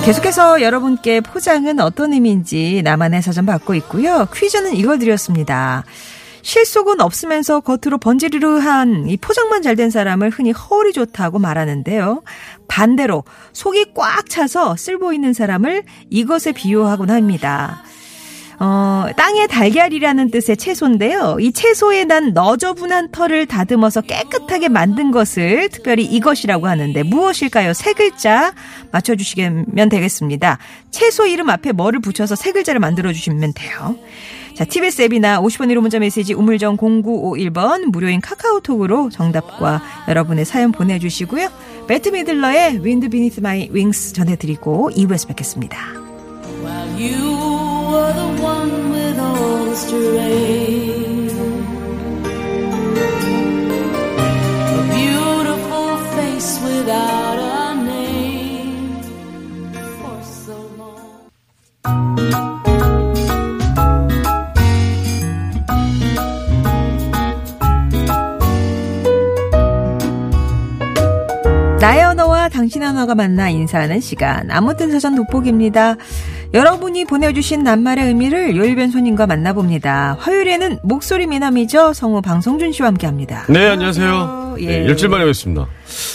계속해서 0.07 0.63
여러분께 0.63 1.21
포장은 1.21 1.81
어떤 1.81 2.13
의미인지 2.13 2.81
나만의 2.85 3.23
사전 3.23 3.45
받고 3.45 3.75
있고요. 3.75 4.29
퀴즈는 4.33 4.77
이걸 4.77 5.01
드렸습니다. 5.01 5.83
실속은 6.43 7.01
없으면서 7.01 7.59
겉으로 7.59 7.99
번지르르한 7.99 9.09
이 9.09 9.17
포장만 9.17 9.63
잘 9.63 9.75
된 9.75 9.91
사람을 9.91 10.31
흔히 10.31 10.53
허리 10.53 10.93
좋다고 10.93 11.41
말하는데요. 11.41 12.23
반대로 12.69 13.25
속이 13.53 13.95
꽉 13.97 14.31
차서 14.31 14.77
쓸 14.77 15.01
보이는 15.01 15.33
사람을 15.33 15.83
이것에 16.09 16.53
비유하곤 16.53 17.11
합니다. 17.11 17.83
어, 18.59 19.07
땅의 19.17 19.49
달걀이라는 19.49 20.31
뜻의 20.31 20.57
채소인데요. 20.57 21.37
이 21.41 21.53
채소에 21.53 22.05
난 22.05 22.33
너저분한 22.33 23.11
털을 23.13 23.47
다듬어서 23.47 24.01
깨끗하게 24.01 24.69
만든 24.69 25.11
것을 25.11 25.69
특별히 25.69 26.05
이것이라고 26.05 26.67
하는데 26.67 27.03
무엇일까요? 27.03 27.75
세 27.75 27.93
글자 27.93 28.53
맞춰주시면 28.93 29.89
되겠습니다. 29.91 30.59
채소 30.91 31.27
이름 31.27 31.51
앞에 31.51 31.73
뭐를 31.73 32.01
붙여서 32.01 32.35
세 32.35 32.53
글자를 32.53 32.81
만들어주시면 32.81 33.53
돼요. 33.55 33.97
자, 34.55 34.65
TBS 34.65 35.03
앱이나 35.03 35.43
50원 35.43 35.71
유료 35.71 35.81
문자 35.81 35.99
메시지 35.99 36.33
우물정 36.33 36.79
0951번 36.79 37.91
무료인 37.91 38.23
카카오톡으로 38.23 39.11
정답과 39.11 39.83
여러분의 40.09 40.47
사연 40.47 40.73
보내주시고요. 40.73 41.51
베트 41.87 42.09
미들러의 42.09 42.83
Wind 42.83 43.11
Beneath 43.11 43.40
My 43.40 43.69
Wings 43.71 44.14
전해드리고 44.15 44.93
2부에서 44.97 45.29
뵙겠습니다. 45.29 45.79
monster. 49.76 50.46
신 72.76 72.83
하나가 72.83 73.14
만나 73.14 73.49
인사하는 73.49 74.00
시간. 74.00 74.50
아무튼 74.50 74.90
사전 74.90 75.14
돋보기입니다. 75.14 75.97
여러분이 76.52 77.06
보내주신 77.06 77.62
낱말의 77.62 78.09
의미를 78.09 78.54
요일변 78.54 78.90
손님과 78.90 79.26
만나봅니다. 79.26 80.18
화요일에는 80.21 80.80
목소리 80.83 81.26
미남이죠. 81.26 81.95
성우 81.95 82.21
방송준 82.21 82.73
씨와 82.73 82.88
함께 82.88 83.06
합니다. 83.06 83.47
네, 83.49 83.66
안녕하세요. 83.71 84.56
예. 84.59 84.66
네, 84.66 84.85
일주일 84.85 85.09
만에 85.09 85.25
뵙습니다. 85.25 85.66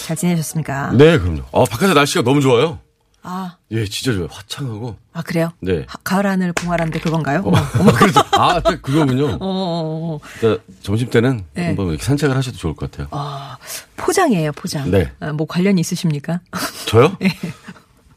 잘 0.06 0.16
지내셨습니까? 0.16 0.92
네, 0.92 1.18
그럼요. 1.18 1.42
어, 1.50 1.66
바깥에 1.66 1.96
날씨가 1.96 2.22
너무 2.24 2.42
좋아요. 2.42 2.78
아, 3.24 3.58
예, 3.72 3.86
진짜 3.86 4.14
좋아요. 4.14 4.28
화창하고. 4.32 4.96
아, 5.14 5.22
그래요? 5.22 5.52
네. 5.60 5.86
하- 5.88 5.98
가을 6.04 6.26
하늘 6.26 6.54
공활한데 6.54 7.00
그건가요? 7.00 7.44
어머. 7.46 7.92
그렇죠. 7.94 8.20
아, 8.32 8.60
딱 8.62 8.82
그거군요. 8.82 9.38
어, 9.40 9.40
어, 9.42 10.16
어. 10.16 10.20
일단 10.36 10.58
점심 10.82 11.10
때는 11.10 11.44
네. 11.54 11.68
한번 11.68 11.90
이렇게 11.90 12.04
산책을 12.04 12.36
하셔도 12.36 12.58
좋을 12.58 12.76
것 12.76 12.90
같아요. 12.90 13.08
아, 13.12 13.58
포장이에요, 13.98 14.52
포장. 14.54 14.90
네. 14.90 15.12
아, 15.20 15.32
뭐 15.34 15.46
관련이 15.46 15.80
있으십니까? 15.82 16.40
저요? 16.88 17.16
네. 17.20 17.30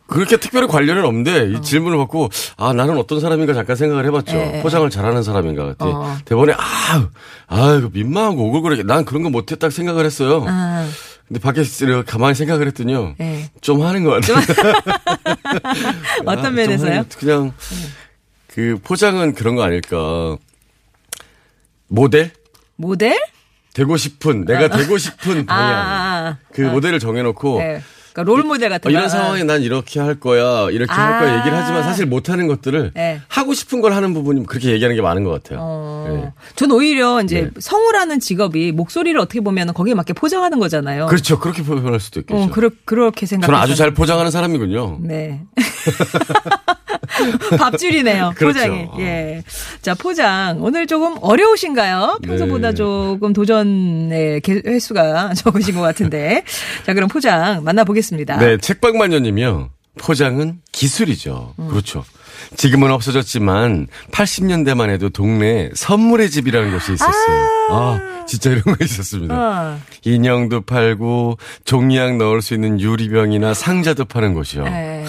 그렇게 0.06 0.37
특별히 0.37 0.68
관련은 0.68 1.04
없는데 1.04 1.40
어. 1.40 1.44
이 1.44 1.62
질문을 1.62 1.96
받고 1.99 2.28
아 2.58 2.73
나는 2.75 2.99
어떤 2.99 3.20
사람인가 3.20 3.54
잠깐 3.54 3.75
생각을 3.75 4.04
해봤죠. 4.06 4.37
예, 4.37 4.58
예. 4.58 4.62
포장을 4.62 4.88
잘하는 4.88 5.23
사람인가 5.23 5.64
같아. 5.64 5.87
어. 5.87 6.16
대본에 6.26 6.52
아, 6.52 7.08
아 7.46 7.75
이거 7.78 7.88
민망하고 7.90 8.49
오글거리게 8.49 8.82
난 8.82 9.04
그런 9.06 9.32
거딱 9.32 9.73
생각을 9.73 10.04
했어요. 10.04 10.44
아, 10.46 10.87
근데 11.28 11.40
밖에서 11.40 11.87
이렇게 11.87 12.11
가만히 12.11 12.35
생각을 12.35 12.66
했더니요. 12.69 13.14
네. 13.19 13.50
좀 13.61 13.83
하는 13.83 14.04
것 14.04 14.11
같아요. 14.11 14.37
어떤 16.26 16.38
아, 16.38 16.43
좀 16.43 16.54
면에서요? 16.54 17.04
그냥 17.19 17.52
그 18.47 18.78
포장은 18.83 19.35
그런 19.35 19.57
거 19.57 19.62
아닐까. 19.62 20.37
모델 21.88 22.33
모델? 22.76 23.19
되고 23.73 23.97
싶은 23.97 24.45
내가 24.45 24.69
되고 24.69 24.97
싶은 24.99 25.45
아, 25.49 25.54
방향. 25.54 25.75
아, 25.75 26.28
아. 26.28 26.38
그 26.52 26.61
모델을 26.61 26.99
정해놓고 26.99 27.59
네. 27.59 27.83
그러니까 28.14 28.33
롤 28.33 28.44
모델 28.44 28.68
같은 28.68 28.88
어, 28.88 28.92
거. 28.92 28.97
이런 28.97 29.09
상황에 29.09 29.42
난 29.42 29.62
이렇게 29.62 29.99
할 29.99 30.14
거야, 30.21 30.71
이렇게 30.71 30.92
할 30.92 31.18
거야 31.18 31.33
아. 31.33 31.38
얘기를 31.40 31.59
하지만 31.59 31.83
사실 31.83 32.06
못하는 32.06 32.47
것들을 32.47 32.92
네. 32.94 33.21
하고 33.26 33.54
싶은 33.54 33.80
걸 33.80 33.92
하는 33.92 34.14
부분이 34.14 34.47
그렇게 34.47 34.71
얘기하는 34.71 34.94
게 34.94 35.02
많은 35.02 35.25
것 35.25 35.30
같아요. 35.33 35.59
어. 35.61 36.06
네. 36.09 36.33
전 36.54 36.71
오히려 36.71 37.21
이제 37.23 37.42
네. 37.42 37.50
성우라는 37.59 38.21
직업이 38.21 38.71
목소리를 38.71 39.18
어떻게 39.18 39.40
보면 39.40 39.75
거기에 39.75 39.94
맞게 39.94 40.12
포장하는 40.12 40.61
거잖아요. 40.61 41.06
그렇죠. 41.06 41.40
그렇게 41.40 41.64
표현할 41.64 41.99
수도 41.99 42.21
있겠죠. 42.21 42.40
어, 42.40 42.50
그렇, 42.50 42.71
그렇게 42.85 43.26
생각. 43.26 43.49
저는 43.49 43.59
아주 43.59 43.75
잘 43.75 43.92
포장하는 43.92 44.30
사람이군요. 44.30 44.99
네. 45.02 45.40
밥줄이네요. 47.59 48.33
그렇죠. 48.37 48.59
포장이. 48.61 48.88
예. 49.00 49.42
자, 49.83 49.94
포장. 49.94 50.59
오늘 50.61 50.87
조금 50.87 51.16
어려우신가요? 51.21 52.18
평소보다 52.23 52.71
네. 52.71 52.75
조금 52.75 53.33
도전의 53.33 54.40
개- 54.40 54.62
횟수가 54.64 55.35
적으신 55.35 55.75
것 55.75 55.80
같은데. 55.83 56.44
자, 56.87 56.94
그럼 56.94 57.09
포장 57.09 57.62
만나보겠습니다. 57.64 58.03
네, 58.38 58.56
책방마녀님이요. 58.58 59.70
포장은 59.99 60.61
기술이죠. 60.73 61.54
음. 61.58 61.68
그렇죠. 61.68 62.04
지금은 62.56 62.90
없어졌지만 62.90 63.87
80년대만 64.11 64.90
해도 64.90 65.08
동네에 65.08 65.70
선물의 65.75 66.30
집이라는 66.30 66.73
곳이 66.73 66.92
있었어요. 66.94 67.49
아, 67.70 68.25
진짜 68.26 68.50
이런 68.50 68.62
거 68.62 68.76
있었습니다. 68.84 69.34
아, 69.34 69.78
인형도 70.04 70.62
팔고 70.62 71.38
종이약 71.64 72.16
넣을 72.16 72.42
수 72.42 72.54
있는 72.54 72.80
유리병이나 72.80 73.54
상자도 73.54 74.04
파는 74.06 74.34
곳이요. 74.34 74.64
예. 74.66 75.04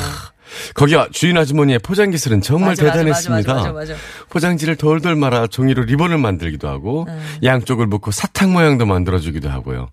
거기 0.74 0.96
주인 1.12 1.38
아주머니의 1.38 1.80
포장 1.80 2.12
기술은 2.12 2.42
정말 2.42 2.70
맞아, 2.70 2.84
대단했습니다. 2.86 3.54
맞아, 3.54 3.72
맞아, 3.74 3.94
맞아. 3.94 4.02
포장지를 4.30 4.76
돌돌 4.78 5.16
말아 5.16 5.48
종이로 5.48 5.84
리본을 5.84 6.18
만들기도 6.18 6.68
하고 6.70 7.08
양쪽을 7.44 7.88
묶고 7.88 8.12
사탕 8.12 8.54
모양도 8.54 8.86
만들어주기도 8.86 9.50
하고요. 9.50 9.90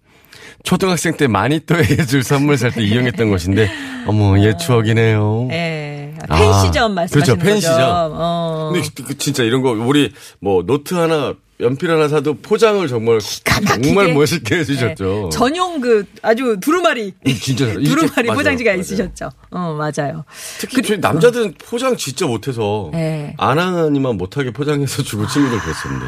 초등학생 0.63 1.17
때 1.17 1.27
마니또에게 1.27 2.05
줄 2.07 2.23
선물 2.25 2.57
살 2.59 2.71
때 2.73 2.83
이용했던 2.83 3.29
곳인데 3.31 3.71
어머 4.07 4.39
옛 4.41 4.57
추억이네요. 4.59 5.49
예. 5.53 6.15
아, 6.29 6.37
팬시점 6.39 6.95
말씀하시는 6.95 7.39
그렇죠, 7.39 7.53
팬시점. 7.55 7.77
거죠. 7.77 8.13
어. 8.15 8.71
근데 8.73 8.89
그- 9.05 9.19
진짜 9.19 9.43
이런 9.43 9.63
거 9.63 9.71
우리 9.73 10.13
뭐 10.41 10.63
노트 10.65 10.95
하나 10.95 11.35
연필 11.61 11.91
하나 11.91 12.09
사도 12.09 12.35
포장을 12.35 12.87
정말. 12.89 13.21
정말 13.85 14.13
멋있게 14.15 14.57
해주셨죠. 14.59 15.05
네. 15.05 15.29
전용 15.37 15.81
그 15.81 16.05
아주 16.23 16.57
두루마리 16.61 17.13
음, 17.27 17.35
진짜 17.35 17.67
두루마리 17.73 18.27
맞아요, 18.29 18.39
포장지가 18.39 18.71
맞아요. 18.71 18.81
있으셨죠. 18.81 19.31
어 19.51 19.77
맞아요. 19.79 20.25
특히 20.59 20.83
저희 20.83 20.99
남자들은 20.99 21.55
포장 21.65 21.97
진짜 21.97 22.27
못해서 22.27 22.89
네. 22.93 23.35
안 23.39 23.59
하니만 23.61 24.17
못하게 24.17 24.51
포장해서 24.53 25.03
주고 25.03 25.27
친구들 25.29 25.59
그랬었는데. 25.61 26.07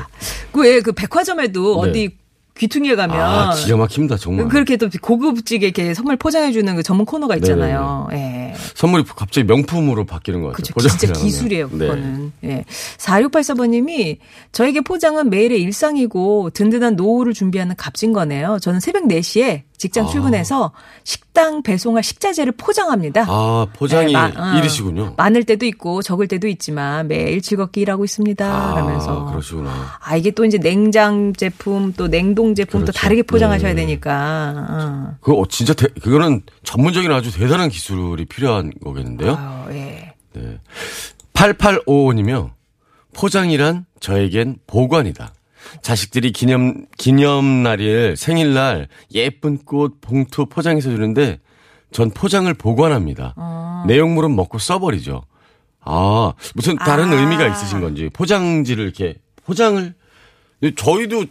그왜그 0.53 0.93
백화점에도 0.93 1.85
네. 1.85 1.91
어디 1.91 2.17
귀퉁이에 2.57 2.95
가면 2.95 3.21
아 3.21 3.55
기가 3.55 3.77
막힙니다 3.77 4.17
정말. 4.17 4.49
그렇게 4.49 4.77
또 4.77 4.89
고급지게 5.03 5.67
이렇게 5.67 5.93
선물 5.93 6.17
포장해 6.17 6.53
주는 6.53 6.77
그 6.77 6.83
전문 6.85 7.05
코너가 7.05 7.35
있잖아요. 7.37 8.09
예. 8.13 8.55
선물이 8.75 9.05
갑자기 9.05 9.45
명품으로 9.47 10.05
바뀌는 10.05 10.41
것 10.43 10.53
같아요. 10.53 10.73
그렇죠. 10.75 10.97
진짜. 10.97 11.13
기술이에요, 11.21 11.69
네. 11.73 11.79
그거는. 11.79 12.33
예. 12.45 12.65
4684번님이 12.99 14.19
저에게 14.53 14.81
포장은 14.83 15.31
매일의 15.31 15.61
일상이고 15.63 16.51
든든한 16.51 16.95
노후를 16.95 17.35
준비하는 17.35 17.75
값진 17.77 18.13
거네요. 18.13 18.59
저는 18.61 18.79
새벽 18.79 19.05
4시에 19.05 19.63
직장 19.77 20.07
출근해서 20.09 20.73
식당 21.03 21.63
배송할 21.63 22.03
식자재를 22.03 22.53
포장합니다. 22.57 23.27
아 23.29 23.67
포장이 23.75 24.07
네, 24.07 24.13
마- 24.13 24.33
어. 24.55 24.59
일이시군요. 24.59 25.15
많을 25.17 25.45
때도 25.45 25.67
있고 25.67 26.01
적을 26.01 26.29
때도 26.29 26.47
있지만 26.49 27.09
매일 27.09 27.43
즐겁게 27.43 27.81
일하고 27.83 28.05
있습니다. 28.05 28.45
아 28.47 28.75
라면서. 28.77 29.27
그러시구나. 29.27 29.71
아, 30.01 30.17
이게 30.17 30.31
또 30.31 30.45
이제 30.45 30.59
냉장 30.59 31.33
제품 31.35 31.93
또 31.95 32.09
냉동 32.09 32.55
제품 32.55 32.81
또 32.81 32.87
그렇죠. 32.87 32.99
다르게 32.99 33.23
포장하셔야 33.25 33.75
네. 33.75 33.83
되니까. 33.83 34.67
어. 34.71 35.17
그거 35.21 35.39
어, 35.41 35.47
진짜 35.49 35.75
대- 35.75 35.89
그거는 36.01 36.43
전문적인 36.63 37.11
아주 37.13 37.33
대단한 37.37 37.69
기술이 37.69 38.25
필요한 38.27 38.73
거겠는데요. 38.83 39.37
아, 39.39 39.67
예. 39.71 40.15
네. 40.35 40.59
8855님이요. 41.35 42.51
포장이란 43.13 43.87
저에겐 44.01 44.57
보관이다. 44.67 45.33
자식들이 45.83 46.33
기념, 46.33 46.87
기념날일, 46.97 48.17
생일날 48.17 48.89
예쁜 49.13 49.59
꽃, 49.59 50.01
봉투 50.01 50.47
포장해서 50.47 50.91
주는데 50.91 51.41
전 51.93 52.11
포장을 52.11 52.53
보관합니다. 52.55 53.35
어. 53.37 53.85
내용물은 53.87 54.35
먹고 54.35 54.59
써버리죠. 54.59 55.23
아, 55.81 56.33
무슨 56.55 56.77
다른 56.77 57.13
아. 57.13 57.21
의미가 57.21 57.47
있으신 57.47 57.81
건지 57.81 58.09
포장지를 58.13 58.85
이렇게 58.85 59.17
포장을 59.45 59.95
저희도 60.77 61.27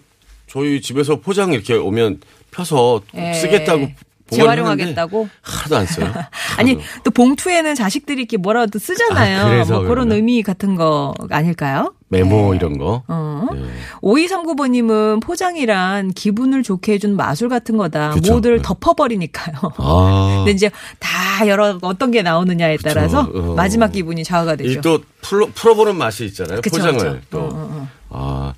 저희 0.48 0.82
집에서 0.82 1.20
포장 1.20 1.54
이렇게 1.54 1.74
오면 1.74 2.22
펴서 2.52 3.02
예. 3.16 3.34
쓰겠다고 3.34 3.90
재활용하겠다고? 4.32 5.28
하나도 5.42 5.78
안 5.78 5.86
써요. 5.86 6.12
아니 6.58 6.74
하나도. 6.74 6.88
또 7.04 7.12
봉투에는 7.12 7.76
자식들이 7.76 8.22
이렇게 8.22 8.38
뭐라도 8.38 8.80
쓰잖아요. 8.80 9.62
아, 9.62 9.66
뭐 9.66 9.82
그런. 9.82 10.12
의미 10.12 10.44
같은 10.44 10.76
거 10.76 11.14
아닐까요? 11.30 11.94
메모 12.10 12.54
이런 12.54 12.78
거. 12.78 13.04
어. 13.08 13.48
네. 13.54 13.62
5239번님은 14.02 15.22
포장이란 15.22 16.12
기분을 16.12 16.62
좋게 16.62 16.94
해준 16.94 17.16
마술 17.16 17.50
같은 17.50 17.78
거다. 17.78 18.12
그쵸. 18.12 18.34
모두를 18.34 18.58
네. 18.58 18.62
덮어버리니까요. 18.64 19.56
아. 19.78 20.34
근데 20.46 20.52
이제 20.52 20.70
다 21.00 21.48
여러 21.48 21.80
어떤 21.82 22.12
게 22.12 22.22
나오느냐에 22.22 22.78
그쵸. 22.78 22.90
따라서 22.90 23.22
어. 23.34 23.54
마지막 23.56 23.92
기분이 23.92 24.24
좌우가 24.24 24.56
되죠. 24.58 24.80
이또 24.80 25.00
풀어, 25.22 25.48
풀어보는 25.54 25.96
맛이 25.96 26.26
있잖아요. 26.26 26.62
그쵸, 26.62 26.78
포장을. 26.78 27.22
또. 27.32 27.40
어, 27.40 27.50
어, 27.52 27.88
아, 28.10 28.54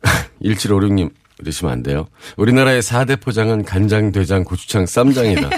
1756님, 0.42 1.10
이러시면 1.40 1.72
안 1.72 1.82
돼요. 1.82 2.06
우리나라의 2.36 2.82
4대 2.82 3.20
포장은 3.20 3.64
간장, 3.64 4.12
돼장, 4.12 4.44
고추장, 4.44 4.86
쌈장이다. 4.86 5.50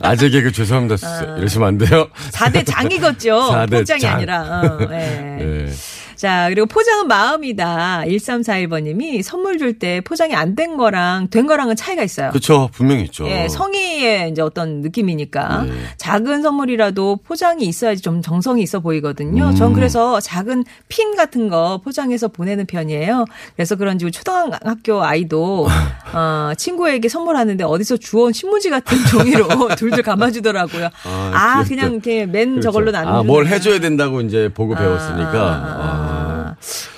아재 0.00 0.30
개그 0.30 0.52
죄송합니다. 0.52 0.96
이러시면 1.38 1.68
안 1.68 1.78
돼요. 1.78 2.08
4대 2.30 2.64
장이겠죠. 2.66 3.42
사대 3.50 3.78
포장이 3.78 4.00
장. 4.00 4.16
아니라. 4.16 4.42
어, 4.42 4.78
예. 4.90 4.96
네. 5.38 5.72
자, 6.18 6.48
그리고 6.48 6.66
포장은 6.66 7.06
마음이다. 7.06 8.02
1341번님이 8.06 9.22
선물 9.22 9.56
줄 9.56 9.78
때 9.78 10.00
포장이 10.00 10.34
안 10.34 10.56
된 10.58 10.76
거랑 10.76 11.28
된 11.28 11.46
거랑은 11.46 11.76
차이가 11.76 12.02
있어요. 12.02 12.30
그쵸, 12.32 12.68
분명히 12.72 13.04
있죠. 13.04 13.24
예, 13.28 13.46
성의의 13.48 14.30
이제 14.30 14.42
어떤 14.42 14.80
느낌이니까 14.80 15.62
네. 15.62 15.72
작은 15.98 16.42
선물이라도 16.42 17.20
포장이 17.24 17.64
있어야지 17.64 18.02
좀 18.02 18.22
정성이 18.22 18.62
있어 18.62 18.80
보이거든요. 18.80 19.50
음. 19.50 19.54
전 19.54 19.72
그래서 19.72 20.18
작은 20.20 20.64
핀 20.88 21.14
같은 21.14 21.48
거 21.48 21.80
포장해서 21.84 22.26
보내는 22.28 22.66
편이에요. 22.66 23.24
그래서 23.54 23.76
그런지 23.76 24.10
초등학교 24.10 25.04
아이도 25.04 25.68
어, 26.12 26.50
친구에게 26.56 27.08
선물하는데 27.08 27.62
어디서 27.62 27.98
주워온 27.98 28.32
신문지 28.32 28.70
같은 28.70 28.98
종이로 29.06 29.46
둘둘 29.76 30.02
감아주더라고요. 30.02 30.86
아, 31.04 31.30
아. 31.34 31.64
그냥 31.68 31.92
이렇게 31.92 32.26
맨 32.26 32.52
그렇죠. 32.52 32.62
저걸로 32.72 32.96
안 32.96 33.06
아, 33.06 33.22
뭘 33.22 33.46
해줘야 33.46 33.78
된다고 33.78 34.22
이제 34.22 34.50
보고 34.52 34.74
배웠으니까. 34.74 35.32
아, 35.34 35.44
아, 35.44 36.04
아. 36.04 36.07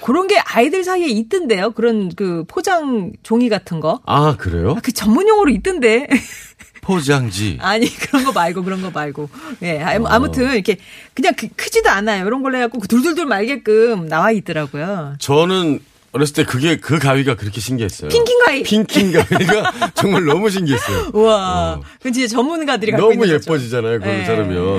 그런 0.02 0.26
게 0.26 0.38
아이들 0.38 0.82
사이에 0.84 1.06
있던데요. 1.08 1.72
그런 1.72 2.10
그 2.14 2.44
포장 2.48 3.12
종이 3.22 3.48
같은 3.48 3.80
거. 3.80 4.00
아, 4.06 4.36
그래요? 4.36 4.72
아, 4.76 4.80
그 4.82 4.92
전문 4.92 5.28
용어로 5.28 5.50
있던데. 5.50 6.08
포장지. 6.82 7.58
아니 7.60 7.86
그런 7.94 8.24
거 8.24 8.32
말고 8.32 8.64
그런 8.64 8.80
거 8.80 8.90
말고 8.90 9.28
예 9.62 9.80
아무- 9.80 10.06
아무튼 10.08 10.54
이렇게 10.54 10.78
그냥 11.14 11.34
그- 11.36 11.48
크지도 11.54 11.90
않아요 11.90 12.26
이런 12.26 12.42
걸로 12.42 12.56
해갖고 12.56 12.78
그 12.80 12.88
둘둘둘 12.88 13.26
말게끔 13.26 14.08
나와 14.08 14.30
있더라고요 14.32 15.14
저는 15.18 15.80
어렸을 16.12 16.34
때 16.34 16.44
그게 16.44 16.76
그 16.78 16.98
가위가 16.98 17.36
그렇게 17.36 17.60
신기했어요. 17.60 18.08
핑킹 18.08 18.38
가위. 18.44 18.62
핑킹 18.64 19.12
가위가 19.12 19.92
정말 19.94 20.24
너무 20.24 20.48
신기했어요. 20.50 21.10
우와. 21.12 21.74
어. 21.74 21.82
그건 21.98 22.12
진짜 22.14 22.26
전문가들이 22.34 22.92
갖고 22.92 23.02
너무 23.10 23.12
있는 23.24 23.28
거죠. 23.28 23.34
예뻐지잖아요. 23.52 23.98
그걸 24.00 24.18
네, 24.18 24.24
자르면. 24.24 24.76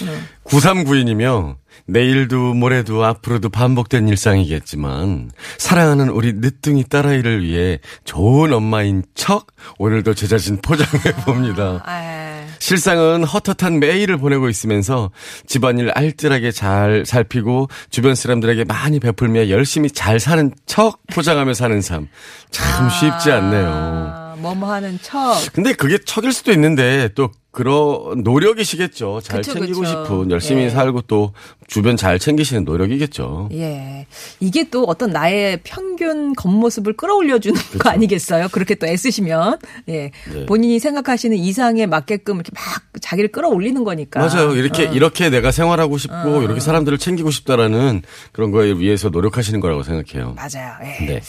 네. 0.00 0.18
9392이며 0.44 1.56
내일도 1.86 2.54
모레도 2.54 3.04
앞으로도 3.04 3.50
반복된 3.50 4.08
일상이겠지만 4.08 5.30
사랑하는 5.58 6.08
우리 6.08 6.32
늦둥이 6.34 6.84
딸아이를 6.84 7.44
위해 7.44 7.78
좋은 8.04 8.52
엄마인 8.52 9.02
척 9.14 9.48
오늘도 9.78 10.14
제 10.14 10.26
자신 10.26 10.58
포장해 10.62 11.12
봅니다. 11.24 11.82
아, 11.84 12.44
실상은 12.58 13.24
헛헛한 13.24 13.80
매일을 13.80 14.16
보내고 14.16 14.48
있으면서 14.48 15.10
집안일 15.46 15.90
알뜰하게 15.94 16.50
잘 16.52 17.04
살피고 17.06 17.68
주변 17.90 18.14
사람들에게 18.14 18.64
많이 18.64 19.00
베풀며 19.00 19.50
열심히 19.50 19.90
잘 19.90 20.18
사는 20.20 20.50
척 20.66 21.00
포장하며 21.12 21.52
사는 21.54 21.80
삶. 21.82 22.08
참 22.50 22.88
쉽지 22.88 23.30
않네요. 23.30 23.66
아, 23.68 24.36
뭐뭐 24.38 24.72
하는 24.72 24.98
척. 25.02 25.36
근데 25.52 25.72
그게 25.74 25.98
척일 26.04 26.32
수도 26.32 26.52
있는데 26.52 27.10
또 27.14 27.30
그런 27.54 28.22
노력이시겠죠. 28.24 29.20
잘 29.22 29.40
그쵸, 29.40 29.54
챙기고 29.54 29.80
그쵸. 29.80 30.04
싶은 30.04 30.30
열심히 30.30 30.64
예. 30.64 30.70
살고 30.70 31.02
또 31.02 31.32
주변 31.68 31.96
잘 31.96 32.18
챙기시는 32.18 32.64
노력이겠죠. 32.64 33.48
예. 33.52 34.06
이게 34.40 34.68
또 34.70 34.84
어떤 34.84 35.10
나의 35.10 35.60
평균 35.62 36.34
겉모습을 36.34 36.94
끌어올려 36.94 37.38
주는 37.38 37.58
거 37.78 37.90
아니겠어요? 37.90 38.48
그렇게 38.50 38.74
또 38.74 38.86
애쓰시면. 38.86 39.58
예. 39.88 40.10
네. 40.32 40.46
본인이 40.46 40.78
생각하시는 40.80 41.36
이상에 41.36 41.86
맞게끔 41.86 42.34
이렇게 42.36 42.50
막 42.54 42.62
자기를 43.00 43.30
끌어올리는 43.30 43.82
거니까. 43.84 44.20
맞아요. 44.26 44.54
이렇게 44.56 44.86
어. 44.88 44.92
이렇게 44.92 45.30
내가 45.30 45.50
생활하고 45.52 45.96
싶고 45.96 46.42
이렇게 46.42 46.60
사람들을 46.60 46.98
챙기고 46.98 47.30
싶다라는 47.30 48.02
그런 48.32 48.50
거에 48.50 48.72
위해서 48.72 49.08
노력하시는 49.10 49.60
거라고 49.60 49.84
생각해요. 49.84 50.34
맞아요. 50.34 50.74
예. 50.82 51.06
네. 51.06 51.20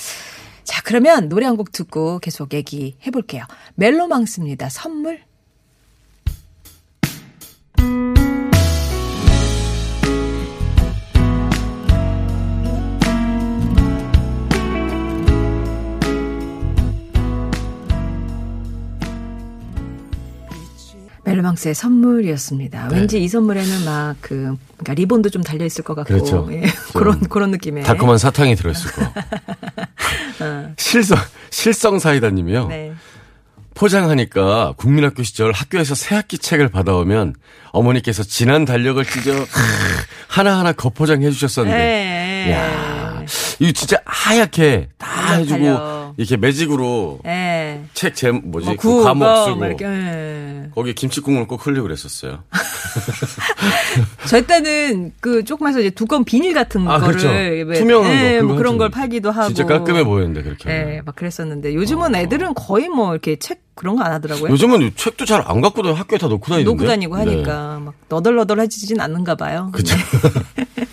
자, 0.63 0.81
그러면 0.83 1.29
노래 1.29 1.45
한 1.45 1.55
곡 1.55 1.71
듣고 1.71 2.17
계속 2.19 2.53
얘기 2.53 2.97
해 3.05 3.11
볼게요. 3.11 3.43
멜로망스입니다. 3.75 4.69
선물. 4.69 5.19
멜로망스의 21.25 21.73
선물이었습니다. 21.75 22.89
왠지 22.91 23.21
이 23.23 23.27
선물에는 23.27 23.85
막 23.85 24.15
그, 24.21 24.55
그러니까 24.77 24.93
리본도 24.93 25.29
좀 25.29 25.43
달려 25.43 25.65
있을 25.65 25.83
것 25.83 25.95
같고. 25.95 26.13
그렇죠. 26.13 26.47
예, 26.51 26.63
그런, 26.93 27.19
그런 27.21 27.51
느낌의. 27.51 27.83
달콤한 27.83 28.17
사탕이 28.17 28.55
들어 28.55 28.71
있을 28.71 28.91
거. 28.91 29.11
실성 30.77 31.17
실성 31.49 31.99
사이다님이요. 31.99 32.67
네. 32.67 32.93
포장하니까 33.73 34.73
국민학교 34.77 35.23
시절 35.23 35.51
학교에서 35.51 35.95
새학기 35.95 36.37
책을 36.37 36.69
받아오면 36.69 37.35
어머니께서 37.71 38.23
진한 38.23 38.63
달력을 38.63 39.03
찢어 39.03 39.33
하나하나 40.29 40.71
거포장해 40.71 41.29
주셨었는데. 41.31 41.77
네. 41.77 42.51
야 42.53 43.23
이거 43.59 43.71
진짜 43.71 43.97
하얗게 44.05 44.89
다 44.97 45.33
해주고 45.33 45.57
달려. 45.57 46.04
이렇게 46.17 46.37
매직으로 46.37 47.19
예. 47.25 47.81
책 47.93 48.15
제 48.15 48.31
뭐지 48.31 48.65
뭐그 48.67 48.81
구, 48.81 49.03
과목 49.03 49.25
뭐, 49.25 49.45
쓰고 49.45 49.55
뭐 49.57 49.67
이렇게, 49.67 49.85
예. 49.85 50.69
거기에 50.73 50.93
김치 50.93 51.19
국물 51.21 51.47
꼭 51.47 51.65
흘리고 51.65 51.83
그랬었어요. 51.83 52.43
저 54.27 54.41
때는 54.41 55.11
그 55.19 55.43
조그마서 55.43 55.79
이제 55.79 55.89
두꺼운 55.89 56.23
비닐 56.23 56.53
같은 56.53 56.87
아, 56.87 56.99
거를 56.99 57.17
그렇죠. 57.17 57.27
왜- 57.29 57.79
투명한 57.79 58.11
예, 58.11 58.37
거, 58.39 58.45
뭐 58.45 58.55
그런. 58.55 58.77
걸 58.77 58.89
팔기도 58.89 59.31
하고 59.31 59.47
진짜 59.53 59.65
깔끔해 59.65 60.03
보였는데 60.03 60.43
그렇게. 60.43 60.69
하면. 60.69 60.93
예, 60.95 61.01
막 61.01 61.15
그랬었는데 61.15 61.73
요즘은 61.75 62.13
애들은 62.15 62.53
거의 62.55 62.89
뭐 62.89 63.13
이렇게 63.13 63.37
책 63.37 63.61
그런 63.75 63.95
거 63.97 64.03
안 64.03 64.11
하더라고요. 64.13 64.51
요즘은 64.51 64.91
책도 64.95 65.25
잘 65.25 65.43
안 65.45 65.61
갖고 65.61 65.81
다니 65.81 65.95
학교에 65.95 66.17
다 66.17 66.27
놓고 66.27 66.45
다니는데. 66.47 66.71
놓고 66.71 66.85
다니고 66.85 67.15
하니까 67.15 67.79
막 67.83 67.93
너덜너덜해지진 68.09 68.99
않는가 69.01 69.35
봐요. 69.35 69.71
네. 69.73 69.77
그죠. 69.77 69.95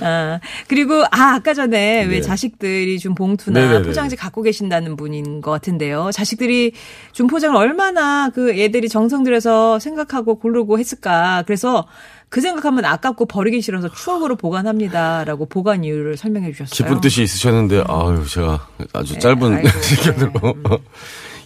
아, 0.00 0.40
그리고 0.68 1.02
아 1.10 1.34
아까 1.34 1.54
전에 1.54 2.04
왜 2.04 2.16
네. 2.16 2.20
자식들이 2.20 2.98
준 2.98 3.14
봉투나 3.14 3.60
네네네. 3.60 3.86
포장지 3.86 4.16
갖고 4.16 4.42
계신다는 4.42 4.96
분인 4.96 5.40
것 5.40 5.50
같은데요. 5.50 6.10
자식들이 6.12 6.72
준 7.12 7.26
포장을 7.26 7.56
얼마나 7.56 8.30
그 8.30 8.52
애들이 8.52 8.88
정성 8.88 9.24
들여서 9.24 9.78
생각하고 9.78 10.38
고르고 10.38 10.78
했을까. 10.78 11.44
그래서 11.46 11.86
그 12.28 12.40
생각하면 12.40 12.84
아깝고 12.84 13.26
버리기 13.26 13.60
싫어서 13.62 13.90
추억으로 13.90 14.36
보관합니다라고 14.36 15.46
보관 15.46 15.84
이유를 15.84 16.16
설명해 16.16 16.52
주셨어요. 16.52 16.76
기쁜 16.76 17.00
뜻이 17.00 17.22
있으셨는데 17.22 17.84
아유 17.88 18.24
제가 18.28 18.68
아주 18.92 19.14
네, 19.14 19.18
짧은 19.18 19.62
시간으로 19.82 20.30
네, 20.42 20.52
음. 20.54 20.78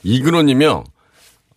이근호님이요. 0.03 0.85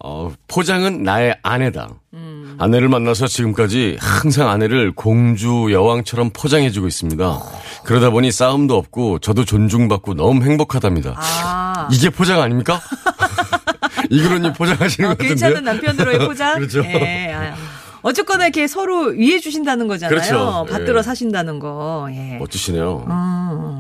어, 0.04 0.32
포장은 0.48 1.04
나의 1.04 1.38
아내다. 1.42 1.90
음. 2.14 2.35
아내를 2.58 2.90
만나서 2.90 3.28
지금까지 3.28 3.98
항상 4.00 4.50
아내를 4.50 4.94
공주 4.94 5.68
여왕처럼 5.72 6.32
포장해주고 6.32 6.88
있습니다. 6.88 7.40
그러다 7.84 8.10
보니 8.10 8.32
싸움도 8.32 8.76
없고 8.76 9.20
저도 9.20 9.46
존중받고 9.46 10.16
너무 10.16 10.44
행복하답니다. 10.44 11.16
아. 11.18 11.88
이게 11.92 12.10
포장 12.10 12.42
아닙니까? 12.42 12.82
이근호님 14.10 14.54
포장하시는 14.54 15.10
어, 15.10 15.14
것 15.14 15.18
같은데요? 15.18 15.30
괜찮은 15.30 15.64
남편으로의 15.64 16.20
포장. 16.28 16.56
그렇죠. 16.60 16.84
예, 16.84 17.34
아. 17.34 17.56
어쨌거나 18.06 18.46
이렇게 18.46 18.68
서로 18.68 19.06
위해 19.06 19.40
주신다는 19.40 19.88
거잖아요. 19.88 20.10
그렇죠. 20.16 20.66
받들어 20.70 21.00
예. 21.00 21.02
사신다는 21.02 21.58
거. 21.58 22.08
예. 22.12 22.38
멋지시네요. 22.38 23.04
어. 23.08 23.80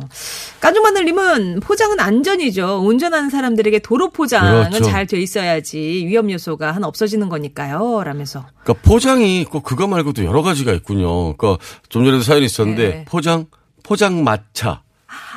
까중마늘님은 0.61 1.59
포장은 1.59 1.99
안전이죠. 1.99 2.81
운전하는 2.83 3.29
사람들에게 3.29 3.77
도로 3.79 4.09
포장은 4.09 4.71
그렇죠. 4.71 4.85
잘돼 4.85 5.21
있어야지 5.21 5.77
위험 6.07 6.31
요소가 6.31 6.71
하나 6.71 6.87
없어지는 6.87 7.29
거니까요. 7.29 8.03
라면서. 8.03 8.47
그러니까 8.63 8.89
포장이 8.89 9.45
꼭 9.45 9.61
그거 9.61 9.85
말고도 9.85 10.25
여러 10.25 10.41
가지가 10.41 10.71
있군요. 10.73 11.35
그러니까 11.37 11.63
좀 11.89 12.03
전에도 12.03 12.23
사연이 12.23 12.45
있었는데 12.45 12.87
네. 12.87 13.05
포장, 13.07 13.45
포장 13.83 14.23
마차, 14.23 14.81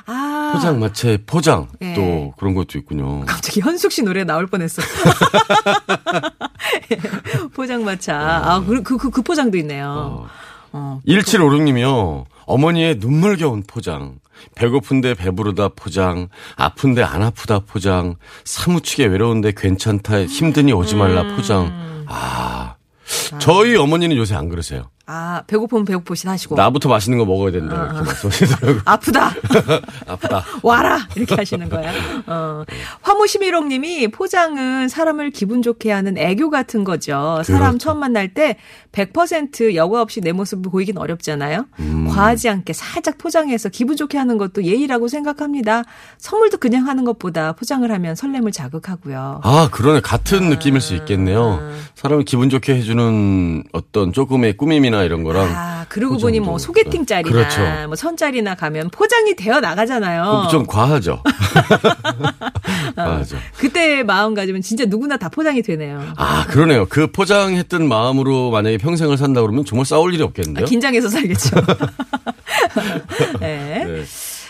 아. 0.06 0.37
포장 0.52 0.80
마차의 0.80 1.18
포장 1.26 1.68
네. 1.80 1.94
또 1.94 2.32
그런 2.38 2.54
것도 2.54 2.78
있군요. 2.78 3.24
갑자기 3.26 3.60
현숙 3.60 3.92
씨 3.92 4.02
노래 4.02 4.24
나올 4.24 4.46
뻔했어. 4.46 4.82
포장마차. 7.54 8.16
아, 8.16 8.60
그, 8.60 8.82
그, 8.82 8.96
그, 8.96 9.10
그 9.10 9.22
포장도 9.22 9.56
있네요. 9.58 10.28
어. 10.72 11.00
1756님이요. 11.06 12.24
어머니의 12.46 12.96
눈물겨운 12.98 13.64
포장. 13.66 14.18
배고픈데 14.54 15.14
배부르다 15.14 15.70
포장. 15.70 16.28
아픈데 16.56 17.02
안 17.02 17.22
아프다 17.22 17.60
포장. 17.60 18.16
사무치게 18.44 19.06
외로운데 19.06 19.52
괜찮다. 19.56 20.24
힘드니 20.24 20.72
오지 20.72 20.96
말라 20.96 21.22
음. 21.22 21.36
포장. 21.36 22.04
아. 22.06 22.74
저희 23.38 23.76
어머니는 23.76 24.16
요새 24.16 24.34
안 24.34 24.48
그러세요. 24.48 24.90
아, 25.10 25.42
배고프면 25.46 25.86
배고프시 25.86 26.28
하시고. 26.28 26.54
나부터 26.54 26.90
맛있는 26.90 27.18
거 27.18 27.24
먹어야 27.24 27.50
된다. 27.50 27.74
이렇게 27.76 28.04
말씀하시더라고요. 28.04 28.82
아프다. 28.84 29.32
아프다. 30.06 30.44
와라 30.62 30.98
이렇게 31.16 31.34
하시는 31.34 31.66
거야. 31.70 31.90
어. 32.26 32.62
화무시미롱 33.00 33.68
님이 33.70 34.08
포장은 34.08 34.88
사람을 34.88 35.30
기분 35.30 35.62
좋게 35.62 35.90
하는 35.90 36.18
애교 36.18 36.50
같은 36.50 36.84
거죠. 36.84 37.40
사람 37.46 37.70
그렇죠. 37.70 37.78
처음 37.78 38.00
만날 38.00 38.34
때 38.34 38.58
100% 38.92 39.74
여과 39.74 40.02
없이 40.02 40.20
내 40.20 40.32
모습을 40.32 40.70
보이긴 40.70 40.98
어렵잖아요. 40.98 41.64
음. 41.78 42.08
과하지 42.08 42.50
않게 42.50 42.74
살짝 42.74 43.16
포장해서 43.16 43.70
기분 43.70 43.96
좋게 43.96 44.18
하는 44.18 44.36
것도 44.36 44.64
예의라고 44.64 45.08
생각합니다. 45.08 45.84
선물도 46.18 46.58
그냥 46.58 46.86
하는 46.86 47.06
것보다 47.06 47.52
포장을 47.52 47.90
하면 47.90 48.14
설렘을 48.14 48.52
자극하고요. 48.52 49.40
아, 49.42 49.68
그러네. 49.72 50.00
같은 50.00 50.50
느낌일 50.50 50.82
수 50.82 50.94
있겠네요. 50.96 51.60
사람을 51.94 52.24
기분 52.24 52.50
좋게 52.50 52.74
해주는 52.76 53.17
어떤 53.72 54.12
조금의 54.12 54.56
꾸밈이나 54.56 55.02
이런 55.04 55.22
거랑. 55.24 55.48
아, 55.54 55.86
그러고. 55.88 56.18
보니 56.18 56.40
뭐 56.40 56.58
소개팅 56.58 57.06
짤이나 57.06 57.30
그렇죠. 57.30 57.60
뭐 57.86 57.96
선짤이나 57.96 58.54
가면 58.54 58.90
포장이 58.90 59.34
되어 59.36 59.60
나가잖아요. 59.60 60.48
좀 60.50 60.66
과하죠. 60.66 61.22
과하죠. 62.96 63.36
그때 63.56 64.02
마음가짐은 64.02 64.62
진짜 64.62 64.84
누구나 64.86 65.16
다 65.16 65.28
포장이 65.28 65.62
되네요. 65.62 66.02
아, 66.16 66.44
그러네요. 66.46 66.86
그 66.86 67.10
포장했던 67.10 67.88
마음으로 67.88 68.50
만약에 68.50 68.78
평생을 68.78 69.16
산다 69.16 69.40
그러면 69.40 69.64
정말 69.64 69.86
싸울 69.86 70.14
일이 70.14 70.22
없겠는데요? 70.22 70.64
아, 70.64 70.68
긴장해서 70.68 71.08
살겠죠. 71.08 71.56
네. 73.40 73.77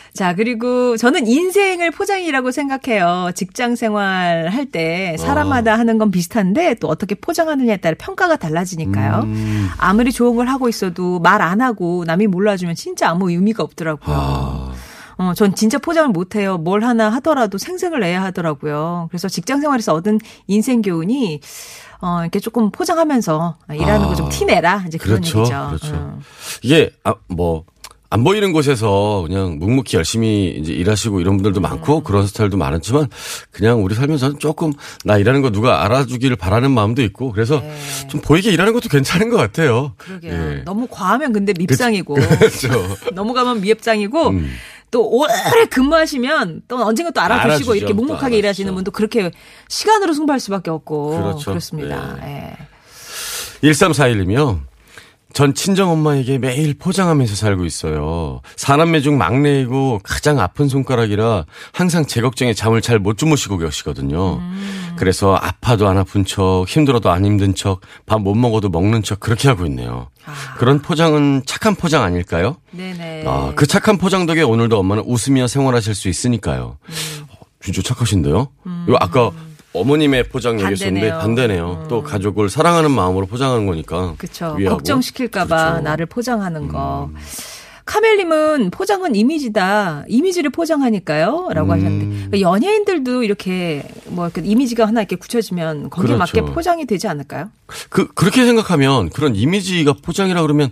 네. 0.09 0.19
자, 0.19 0.35
그리고 0.35 0.97
저는 0.97 1.27
인생을 1.27 1.91
포장이라고 1.91 2.51
생각해요. 2.51 3.31
직장 3.35 3.77
생활 3.77 4.49
할 4.49 4.67
때 4.71 5.17
사람마다 5.19 5.75
아. 5.75 5.79
하는 5.79 5.97
건 5.99 6.11
비슷한데 6.11 6.75
또 6.75 6.89
어떻게 6.89 7.15
포장하느냐에 7.15 7.79
따라 7.79 7.95
평가가 7.99 8.37
달라지니까요. 8.37 9.21
음. 9.25 9.69
아무리 9.79 10.13
좋은 10.13 10.37
걸 10.37 10.49
하고 10.49 10.69
있어도 10.69 11.21
말 11.21 11.39
안 11.41 11.61
하고 11.61 12.05
남이 12.07 12.27
몰라주면 12.27 12.75
진짜 12.75 13.09
아무 13.09 13.31
의미가 13.31 13.63
없더라고요. 13.63 14.17
아, 14.17 14.73
어, 15.19 15.35
전 15.35 15.55
진짜 15.55 15.79
포장을 15.79 16.09
못해요. 16.11 16.59
뭘 16.59 16.83
하나 16.85 17.09
하더라도 17.11 17.57
생색을 17.59 18.01
내야 18.01 18.23
하더라고요. 18.25 19.07
그래서 19.11 19.29
직장 19.29 19.61
생활에서 19.61 19.95
얻은 19.95 20.19
인생 20.49 20.83
교훈이 20.83 21.41
어, 22.01 22.19
이렇게 22.23 22.39
조금 22.41 22.71
포장하면서 22.71 23.57
일하는 23.73 24.07
거좀 24.09 24.27
아, 24.27 24.29
티내라. 24.29 24.85
이제 24.89 24.99
그런 24.99 25.21
그렇죠. 25.21 25.39
얘기죠. 25.41 25.67
그렇죠. 25.69 25.95
어. 25.97 26.19
이게, 26.63 26.91
아, 27.05 27.15
뭐, 27.29 27.65
안 28.11 28.25
보이는 28.25 28.53
곳에서 28.53 29.25
그냥 29.27 29.59
묵묵히 29.59 29.97
열심히 29.97 30.57
이제 30.59 30.73
일하시고 30.73 31.21
이런 31.21 31.37
분들도 31.37 31.61
많고 31.61 32.03
그런 32.03 32.27
스타일도 32.27 32.57
많았지만 32.57 33.09
그냥 33.51 33.85
우리 33.85 33.95
살면서는 33.95 34.39
조금 34.39 34.73
나 35.05 35.19
일하는 35.19 35.43
거 35.43 35.51
누가 35.51 35.85
알아주기를 35.85 36.37
바라는 36.37 36.71
마음도 36.71 37.03
있고 37.03 37.33
그래서 37.33 37.63
좀 38.09 38.23
보이게 38.23 38.51
일하는 38.51 38.73
것도 38.73 38.89
괜찮은 38.89 39.29
것 39.29 39.37
같아요. 39.37 39.93
그러게요. 39.99 40.33
예. 40.33 40.63
너무 40.65 40.87
과하면 40.91 41.35
근데 41.35 41.53
밉상이고 41.59 42.15
그렇죠. 42.15 42.97
너무 43.13 43.35
가면 43.35 43.61
미흡장이고 43.61 44.29
음. 44.31 44.53
또 44.91 45.07
오래 45.07 45.67
근무하시면 45.71 46.63
또 46.67 46.83
언젠가 46.83 47.11
또 47.11 47.21
알아주시고 47.21 47.73
알아주죠. 47.73 47.75
이렇게 47.75 47.93
또 47.93 47.97
묵묵하게. 47.97 48.39
일하시는 48.39 48.75
분도 48.75 48.91
그렇게 48.91 49.31
시간으로 49.69 50.15
승부할 50.15 50.41
수밖에 50.41 50.71
없고 50.71 51.11
그렇죠. 51.11 51.53
렇습니다 51.53 52.17
예. 52.23 52.57
1341님이요. 53.63 54.68
전 55.35 55.55
친정 55.55 55.91
엄마에게 55.91 56.39
매일 56.39 56.75
포장하면서 56.79 57.35
살고 57.37 57.65
있어요. 57.67 58.41
사남매 58.57 59.03
중 59.03 59.19
막내이고 59.19 60.01
가장 60.03 60.41
아픈 60.41 60.69
손가락이라 60.69 61.45
항상 61.73 62.07
제 62.07 62.21
걱정에 62.21 62.55
잠을 62.55 62.81
잘 62.81 62.99
못 62.99 63.19
주무시고 63.19 63.59
계시거든요. 63.59 64.41
그래서 64.97 65.37
아파도 65.37 65.87
안 65.89 65.99
아픈 65.99 66.25
척, 66.25 66.65
힘들어도 66.67 67.11
안 67.11 67.25
힘든 67.25 67.55
척, 67.55 67.81
밥 68.07 68.21
못 68.21 68.35
먹어도 68.35 68.69
먹는 68.71 69.03
척 69.03 69.21
그렇게 69.21 69.49
하고 69.49 69.65
있네요. 69.67 70.09
그런 70.59 70.81
포장은 70.81 71.43
착한 71.47 71.75
포장 71.77 72.03
아닐까요? 72.03 72.57
네네. 72.73 73.25
아, 73.27 73.53
그 73.55 73.67
착한 73.67 73.97
포장 73.99 74.27
덕에 74.27 74.43
오늘도 74.43 74.79
엄마는 74.79 75.05
웃으며 75.07 75.47
생활하실 75.47 75.95
수 75.95 76.09
있으니까요. 76.09 76.79
어, 77.29 77.35
진짜 77.63 77.83
착하신데요? 77.83 78.49
이거 78.89 78.97
아까 79.01 79.31
어머님의 79.73 80.25
포장 80.25 80.59
얘기했었는데 80.61 81.11
반대네요. 81.11 81.67
반대네요. 81.67 81.87
또 81.89 82.03
가족을 82.03 82.49
사랑하는 82.49 82.91
마음으로 82.91 83.27
포장하는 83.27 83.67
거니까. 83.67 84.15
그렇죠. 84.19 84.57
걱정시킬까봐. 84.69 85.79
음. 85.79 85.85
나를 85.85 86.07
포장하는 86.07 86.69
거. 86.69 87.11
카멜님은 87.85 88.71
포장은 88.71 89.15
이미지다. 89.15 90.05
이미지를 90.09 90.51
포장하니까요. 90.51 91.49
라고 91.53 91.69
음. 91.69 91.71
하셨는데. 91.73 92.07
그러니까 92.29 92.41
연예인들도 92.41 93.23
이렇게 93.23 93.83
뭐 94.07 94.27
이렇게 94.27 94.43
이미지가 94.43 94.87
하나 94.87 95.01
이렇게 95.01 95.17
굳혀지면 95.17 95.89
거기에 95.91 96.15
그렇죠. 96.17 96.19
맞게 96.19 96.53
포장이 96.53 96.85
되지 96.85 97.09
않을까요? 97.09 97.51
그, 97.89 98.09
그렇게 98.09 98.45
생각하면 98.45 99.09
그런 99.11 99.35
이미지가 99.35 99.95
포장이라 100.03 100.43
그러면 100.43 100.71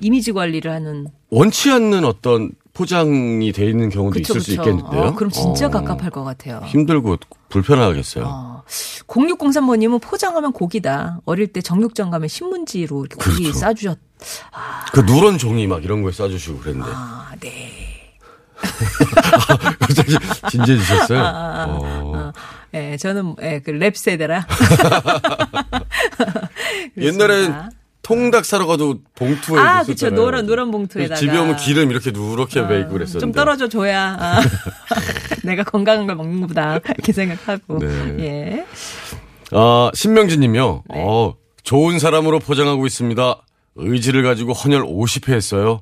이미지 0.00 0.32
관리를 0.32 0.70
하는. 0.70 1.06
원치 1.30 1.70
않는 1.70 2.04
어떤 2.04 2.50
포장이 2.74 3.52
돼 3.52 3.66
있는 3.66 3.90
경우도 3.90 4.14
그쵸, 4.14 4.32
있을 4.32 4.40
수 4.40 4.50
그쵸. 4.56 4.62
있겠는데요. 4.62 5.02
어, 5.02 5.14
그럼 5.14 5.30
진짜 5.30 5.66
어, 5.66 5.70
갑갑할 5.70 6.10
것 6.10 6.24
같아요. 6.24 6.62
힘들고 6.66 7.18
불편하겠어요. 7.50 8.24
어. 8.26 8.62
0603번님은 9.08 10.00
포장하면 10.00 10.52
고기다. 10.52 11.20
어릴 11.26 11.48
때 11.48 11.60
정육점 11.60 12.10
가면 12.10 12.28
신문지로 12.28 13.04
이렇게 13.04 13.16
고기 13.22 13.42
그렇죠. 13.44 13.58
싸주셨. 13.58 13.98
그 14.92 15.00
누런 15.00 15.36
종이 15.36 15.66
막 15.66 15.84
이런 15.84 16.02
거에 16.02 16.12
싸주시고 16.12 16.58
그랬는데. 16.60 16.90
아, 16.94 17.32
네. 17.40 17.70
갑자기 19.80 20.16
진지해지셨어요. 20.50 21.20
아, 21.20 21.66
어. 21.68 22.32
예, 22.74 22.96
저는 22.96 23.36
예, 23.42 23.60
그랩 23.60 23.96
세대라. 23.96 24.46
옛날엔. 26.96 27.81
통닭 28.02 28.44
사러 28.44 28.66
가도 28.66 28.98
봉투에 29.14 29.58
아. 29.60 29.82
그쵸. 29.84 30.10
노란, 30.10 30.46
노란 30.46 30.70
봉투에다가. 30.70 31.14
집에 31.18 31.38
오면 31.38 31.56
기름 31.56 31.90
이렇게 31.90 32.10
누렇게 32.10 32.66
베이고 32.66 32.90
그랬었는데. 32.90 33.20
좀 33.20 33.32
떨어져 33.32 33.68
줘야 33.68 34.16
아, 34.18 34.40
내가 35.44 35.62
건강한 35.62 36.06
걸 36.06 36.16
먹는구나 36.16 36.80
이렇게 36.84 37.12
생각하고 37.12 37.78
네. 37.78 38.16
예 38.18 38.64
아, 39.52 39.90
신명진 39.94 40.40
님이요. 40.40 40.82
네. 40.92 41.02
어, 41.06 41.34
좋은 41.62 41.98
사람으로 41.98 42.38
포장하고 42.40 42.86
있습니다. 42.86 43.36
의지를 43.76 44.22
가지고 44.22 44.52
헌혈 44.52 44.82
50회 44.84 45.32
했어요. 45.32 45.80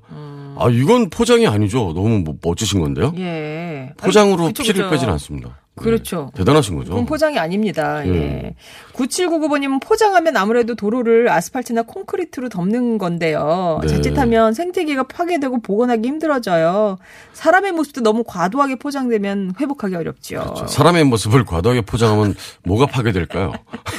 아, 0.59 0.69
이건 0.71 1.09
포장이 1.09 1.47
아니죠. 1.47 1.93
너무 1.95 2.19
뭐- 2.19 2.37
멋지신 2.43 2.81
건데요. 2.81 3.13
음. 3.17 3.19
예. 3.21 3.93
포장으로 3.97 4.45
아니, 4.45 4.53
그쵸, 4.53 4.63
피를 4.65 4.83
그쵸. 4.85 4.91
빼진 4.91 5.09
않습니다. 5.09 5.59
네. 5.81 5.85
그렇죠. 5.85 6.31
대단하신 6.35 6.77
거죠. 6.77 6.91
그건 6.91 7.07
포장이 7.07 7.39
아닙니다. 7.39 8.07
예. 8.07 8.15
예. 8.15 8.55
9799번님은 8.93 9.81
포장하면 9.83 10.37
아무래도 10.37 10.75
도로를 10.75 11.31
아스팔트나 11.31 11.83
콘크리트로 11.83 12.49
덮는 12.49 12.99
건데요. 12.99 13.81
네. 13.83 13.89
자칫하면 13.89 14.55
생태계가 14.55 15.05
파괴되고 15.05 15.63
복원하기 15.63 16.07
힘들어져요. 16.07 16.99
사람의 17.33 17.73
모습도 17.73 18.03
너무 18.03 18.25
과도하게 18.27 18.77
포장되면 18.77 19.55
회복하기 19.61 19.95
어렵죠. 19.95 20.41
그렇죠. 20.41 20.67
사람의 20.67 21.05
모습을 21.05 21.45
과도하게 21.45 21.83
포장하면 21.83 22.35
뭐가 22.65 22.87
파괴될까요? 22.87 23.53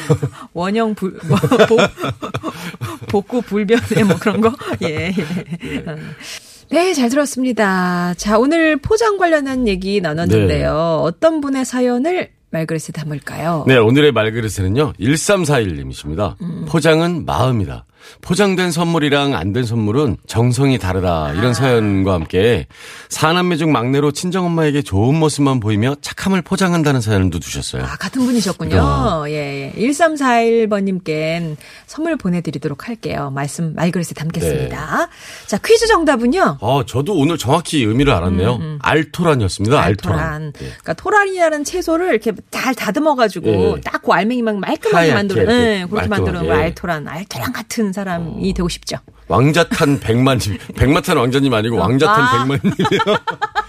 원형 0.54 0.96
불, 0.96 1.18
뭐, 1.28 1.38
복, 1.68 1.80
복구 3.10 3.42
불변의 3.42 4.04
뭐 4.06 4.18
그런 4.20 4.42
거? 4.42 4.54
예, 4.84 5.08
예. 5.08 5.14
네, 6.72 6.94
잘 6.94 7.10
들었습니다. 7.10 8.14
자, 8.16 8.38
오늘 8.40 8.78
포장 8.78 9.18
관련한 9.18 9.68
얘기 9.68 10.00
나눴는데요. 10.00 11.02
어떤 11.04 11.42
분의 11.42 11.66
사연을 11.66 12.30
말그릇에 12.52 12.92
담을까요? 12.94 13.66
네, 13.68 13.78
오늘의 13.78 14.14
말그릇에는요, 14.14 14.94
1341님이십니다. 15.00 16.36
음. 16.42 16.66
포장은 16.70 17.26
마음이다. 17.26 17.86
포장된 18.22 18.72
선물이랑 18.72 19.36
안 19.36 19.52
된 19.52 19.66
선물은 19.66 20.16
정성이 20.28 20.78
다르다. 20.78 21.34
이런 21.34 21.54
사연과 21.54 22.14
함께 22.14 22.68
사남매 23.10 23.58
중 23.58 23.72
막내로 23.74 24.12
친정엄마에게 24.14 24.82
좋은 24.82 25.16
모습만 25.16 25.60
보이며 25.60 25.96
착함을 26.02 26.42
포장한다는 26.42 27.02
사연도 27.02 27.40
두셨어요. 27.40 27.84
아, 27.84 27.98
같은 27.98 28.24
분이셨군요. 28.24 29.26
예, 29.28 29.74
예. 29.76 29.82
1341번님께 29.82 31.56
선물 31.88 32.16
보내드리도록 32.18 32.88
할게요. 32.88 33.32
말씀 33.34 33.74
말그릇에 33.76 34.14
담겠습니다. 34.16 35.08
자, 35.48 35.58
퀴즈 35.58 35.88
정답은요. 35.88 36.58
아, 36.62 36.84
저도 36.88 37.16
오늘 37.18 37.38
정확히 37.38 37.84
의미를 37.84 38.14
알았네요. 38.14 38.60
알토란이었습니다. 38.82 39.82
알토란. 39.82 40.18
음, 40.18 40.22
알토란. 40.22 40.52
네. 40.54 40.60
그러니까 40.60 40.94
토란이라는 40.94 41.64
채소를 41.64 42.10
이렇게 42.12 42.32
잘 42.52 42.74
다듬어가지고 42.76 43.48
예. 43.78 43.82
딱그 43.82 44.12
알맹이만 44.12 44.60
말끔하게 44.60 45.14
만들어, 45.14 45.42
예, 45.42 45.46
그렇게 45.46 46.08
말끔하게. 46.08 46.08
만드는 46.10 46.48
거 46.48 46.54
알토란. 46.54 47.08
알토란 47.08 47.54
같은 47.54 47.91
사람이 47.94 48.54
되고 48.54 48.70
싶죠. 48.70 48.98
왕자탄 49.28 50.00
백만님. 50.00 50.58
백마탄 50.76 51.18
왕자님 51.18 51.54
아니고 51.54 51.78
왕자탄 51.78 52.24
아. 52.24 52.32
백만님이요. 52.46 53.18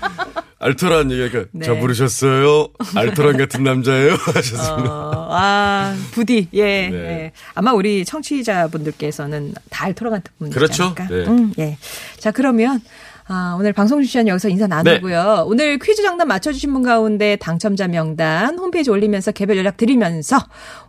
알토란 0.63 1.11
얘기가 1.11 1.45
네. 1.51 1.67
저 1.67 1.75
부르셨어요? 1.75 2.69
알토란 2.95 3.37
같은 3.37 3.65
남자예요? 3.65 4.13
하셨습니다. 4.33 4.93
어, 4.93 5.29
아, 5.33 5.97
부디, 6.13 6.47
예, 6.53 6.89
네. 6.89 6.97
예. 6.97 7.33
아마 7.55 7.73
우리 7.73 8.05
청취자분들께서는 8.05 9.55
다 9.71 9.87
알토란 9.87 10.13
같은 10.13 10.33
분이지 10.39 10.55
그렇죠. 10.55 10.95
네. 11.11 11.27
음, 11.27 11.53
예. 11.59 11.77
자, 12.19 12.31
그러면, 12.31 12.81
아, 13.29 13.57
오늘 13.59 13.73
방송 13.73 14.03
주시는 14.03 14.29
여기서 14.29 14.49
인사 14.49 14.67
나누고요. 14.67 15.23
네. 15.23 15.43
오늘 15.47 15.79
퀴즈 15.79 16.03
정답 16.03 16.27
맞춰주신 16.27 16.73
분 16.73 16.83
가운데 16.83 17.37
당첨자 17.37 17.87
명단 17.89 18.59
홈페이지 18.59 18.91
올리면서 18.91 19.33
개별 19.33 19.57
연락 19.57 19.77
드리면서 19.77 20.39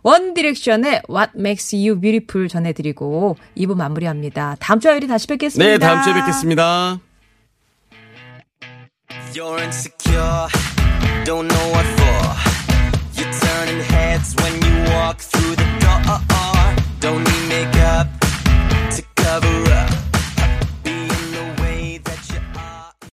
원 0.02 0.34
디렉션의 0.34 1.02
What 1.08 1.32
Makes 1.36 1.76
You 1.76 2.00
Beautiful 2.00 2.48
전해드리고 2.48 3.36
2부 3.56 3.76
마무리합니다. 3.76 4.56
다음 4.60 4.80
주 4.80 4.88
화요일에 4.88 5.06
다시 5.06 5.26
뵙겠습니다. 5.26 5.70
네, 5.70 5.78
다음 5.78 6.02
주에 6.02 6.12
뵙겠습니다. 6.14 6.98
You're 9.34 9.58
insecure, 9.58 10.48